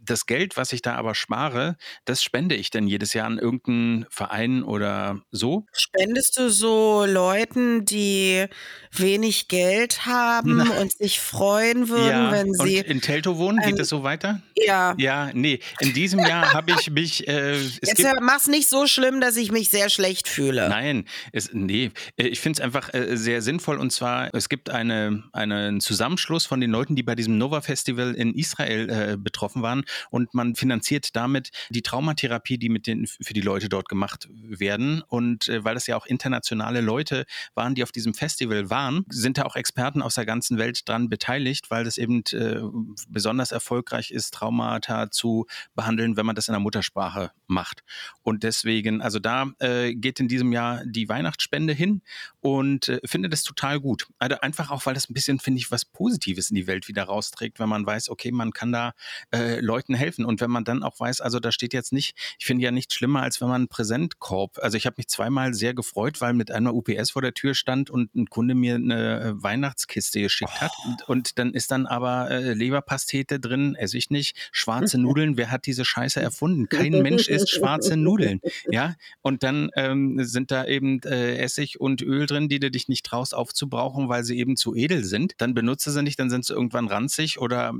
[0.05, 4.05] das Geld, was ich da aber spare, das spende ich dann jedes Jahr an irgendeinen
[4.09, 5.65] Verein oder so.
[5.71, 8.45] Spendest du so Leuten, die
[8.91, 10.79] wenig Geld haben Na.
[10.79, 12.31] und sich freuen würden, ja.
[12.31, 12.77] wenn sie.
[12.79, 13.59] Und in Telto wohnen?
[13.59, 14.41] Geht das so weiter?
[14.57, 14.95] Ja.
[14.97, 15.59] Ja, nee.
[15.79, 17.27] In diesem Jahr habe ich mich.
[17.27, 20.69] Äh, Jetzt mach's nicht so schlimm, dass ich mich sehr schlecht fühle.
[20.69, 21.91] Nein, es, nee.
[22.17, 26.45] Äh, ich finde es einfach äh, sehr sinnvoll und zwar, es gibt eine, einen Zusammenschluss
[26.45, 30.55] von den Leuten, die bei diesem Nova Festival in Israel äh, betroffen waren und man
[30.55, 35.01] finanziert damit die Traumatherapie, die mit den, für die Leute dort gemacht werden.
[35.07, 39.37] Und äh, weil das ja auch internationale Leute waren, die auf diesem Festival waren, sind
[39.37, 42.61] da auch Experten aus der ganzen Welt dran beteiligt, weil das eben äh,
[43.09, 47.83] besonders erfolgreich ist, Traumata zu behandeln, wenn man das in der Muttersprache macht.
[48.21, 52.01] Und deswegen, also da äh, geht in diesem Jahr die Weihnachtsspende hin
[52.41, 54.07] und äh, finde das total gut.
[54.19, 57.03] Also einfach auch, weil das ein bisschen, finde ich, was Positives in die Welt wieder
[57.03, 58.93] rausträgt, wenn man weiß, okay, man kann da
[59.33, 60.25] äh, Leuten helfen.
[60.25, 62.93] Und wenn man dann auch weiß, also da steht jetzt nicht, ich finde ja nichts
[62.93, 66.51] schlimmer, als wenn man einen Präsentkorb, also ich habe mich zweimal sehr gefreut, weil mit
[66.51, 70.61] einer UPS vor der Tür stand und ein Kunde mir eine äh, Weihnachtskiste geschickt oh.
[70.61, 70.71] hat.
[70.85, 75.51] Und, und, dann ist dann aber äh, Leberpastete drin, esse ich nicht, schwarze Nudeln, wer
[75.51, 76.69] hat diese Scheiße erfunden?
[76.69, 78.41] Kein Mensch isst schwarze Nudeln.
[78.69, 82.87] Ja, und dann ähm, sind da eben äh, Essig und Öl drin, die du dich
[82.87, 85.33] nicht traust aufzubrauchen, weil sie eben zu edel sind.
[85.37, 87.73] Dann benutze sie nicht, dann sind sie irgendwann ranzig oder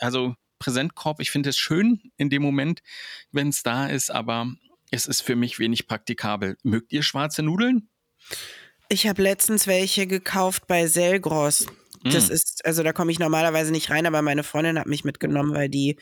[0.00, 1.20] also Präsentkorb.
[1.20, 2.82] Ich finde es schön in dem Moment,
[3.32, 4.52] wenn es da ist, aber
[4.90, 6.56] es ist für mich wenig praktikabel.
[6.62, 7.88] Mögt ihr schwarze Nudeln?
[8.88, 11.66] Ich habe letztens welche gekauft bei Selgros.
[12.04, 12.32] Das mm.
[12.32, 15.68] ist, also da komme ich normalerweise nicht rein, aber meine Freundin hat mich mitgenommen, weil
[15.68, 15.96] die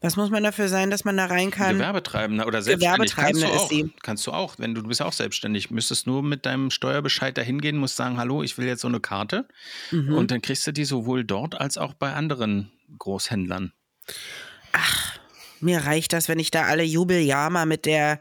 [0.00, 1.76] was muss man dafür sein, dass man da rein kann?
[1.76, 3.14] Gewerbetreibender oder selbstständig.
[3.16, 3.92] Gewerbetreibende kannst du auch, ist sie.
[4.02, 5.72] Kannst du auch, wenn du, du bist auch selbstständig.
[5.72, 9.00] Müsstest nur mit deinem Steuerbescheid da hingehen, musst sagen, hallo, ich will jetzt so eine
[9.00, 9.48] Karte.
[9.90, 10.14] Mhm.
[10.14, 13.72] Und dann kriegst du die sowohl dort als auch bei anderen Großhändlern.
[14.72, 15.18] Ach,
[15.60, 18.20] mir reicht das, wenn ich da alle Jubeljahr mal mit der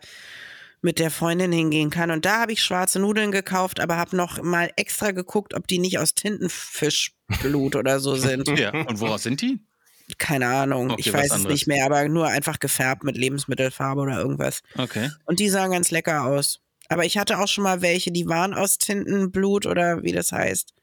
[0.87, 2.11] mit der Freundin hingehen kann.
[2.11, 5.79] Und da habe ich schwarze Nudeln gekauft, aber habe noch mal extra geguckt, ob die
[5.79, 8.47] nicht aus Tintenfischblut oder so sind.
[8.57, 9.59] Ja, und woraus sind die?
[10.17, 14.17] Keine Ahnung, okay, ich weiß es nicht mehr, aber nur einfach gefärbt mit Lebensmittelfarbe oder
[14.17, 14.61] irgendwas.
[14.77, 15.11] Okay.
[15.25, 16.61] Und die sahen ganz lecker aus.
[16.87, 20.73] Aber ich hatte auch schon mal welche, die waren aus Tintenblut oder wie das heißt.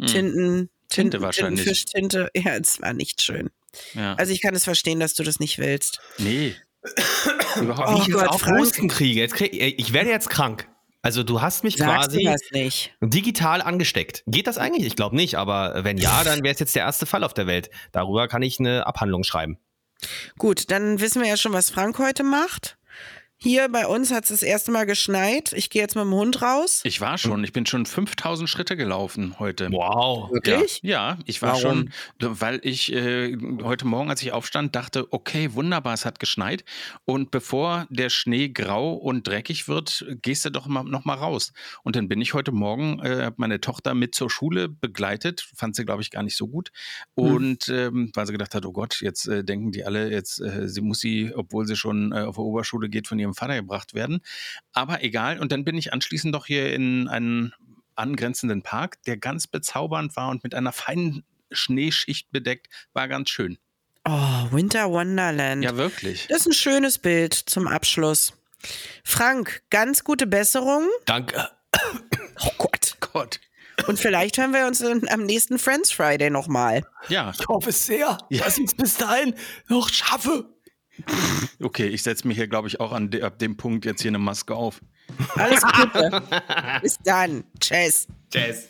[0.00, 0.06] Hm.
[0.08, 1.62] Tinten, Tinte wahrscheinlich.
[1.62, 2.30] Fischtinte.
[2.34, 3.50] Ja, es war nicht schön.
[3.94, 4.14] Ja.
[4.14, 6.00] Also ich kann es verstehen, dass du das nicht willst.
[6.18, 6.56] Nee.
[7.56, 8.14] Überhaupt nicht.
[8.14, 9.20] Oh Gott, auch Husten kriege.
[9.20, 10.68] Jetzt krieg, ich werde jetzt krank.
[11.02, 14.22] Also du hast mich Sagst quasi digital angesteckt.
[14.26, 14.86] Geht das eigentlich?
[14.86, 17.46] Ich glaube nicht, aber wenn ja, dann wäre es jetzt der erste Fall auf der
[17.46, 17.70] Welt.
[17.92, 19.58] Darüber kann ich eine Abhandlung schreiben.
[20.38, 22.76] Gut, dann wissen wir ja schon, was Frank heute macht.
[23.42, 25.54] Hier bei uns hat es das erste Mal geschneit.
[25.54, 26.82] Ich gehe jetzt mit dem Hund raus.
[26.84, 29.72] Ich war schon, ich bin schon 5000 Schritte gelaufen heute.
[29.72, 30.30] Wow.
[30.30, 30.80] Wirklich?
[30.82, 31.88] Ja, ich war Warum?
[32.18, 36.66] schon, weil ich äh, heute Morgen, als ich aufstand, dachte, okay, wunderbar, es hat geschneit.
[37.06, 41.54] Und bevor der Schnee grau und dreckig wird, gehst du doch mal, noch mal raus.
[41.82, 45.76] Und dann bin ich heute Morgen, äh, habe meine Tochter mit zur Schule begleitet, fand
[45.76, 46.72] sie, glaube ich, gar nicht so gut.
[47.14, 50.68] Und ähm, weil sie gedacht hat, oh Gott, jetzt äh, denken die alle, jetzt äh,
[50.68, 53.94] sie muss sie, obwohl sie schon äh, auf der Oberschule geht, von ihrem Vater gebracht
[53.94, 54.20] werden.
[54.72, 55.38] Aber egal.
[55.40, 57.52] Und dann bin ich anschließend doch hier in einen
[57.94, 63.58] angrenzenden Park, der ganz bezaubernd war und mit einer feinen Schneeschicht bedeckt, war ganz schön.
[64.06, 65.62] Oh, Winter Wonderland.
[65.62, 66.26] Ja, wirklich.
[66.28, 68.32] Das ist ein schönes Bild zum Abschluss.
[69.04, 70.88] Frank, ganz gute Besserung.
[71.04, 71.48] Danke.
[72.42, 72.96] Oh Gott.
[73.12, 73.40] Gott.
[73.86, 76.82] Und vielleicht hören wir uns dann am nächsten Friends Friday nochmal.
[77.08, 79.34] Ja, Ich hoffe es sehr, dass ich es bis dahin
[79.68, 80.54] noch schaffe.
[81.62, 84.10] Okay, ich setze mich hier, glaube ich, auch an de ab dem Punkt jetzt hier
[84.10, 84.80] eine Maske auf.
[85.34, 86.22] Alles Gute.
[86.82, 87.44] Bis dann.
[87.58, 88.06] Tschüss.
[88.32, 88.68] Tschüss.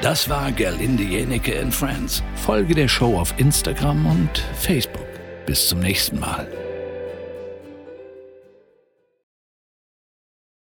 [0.00, 2.22] Das war Gerlinde Jenecke and Friends.
[2.36, 5.06] Folge der Show auf Instagram und Facebook.
[5.46, 6.67] Bis zum nächsten Mal.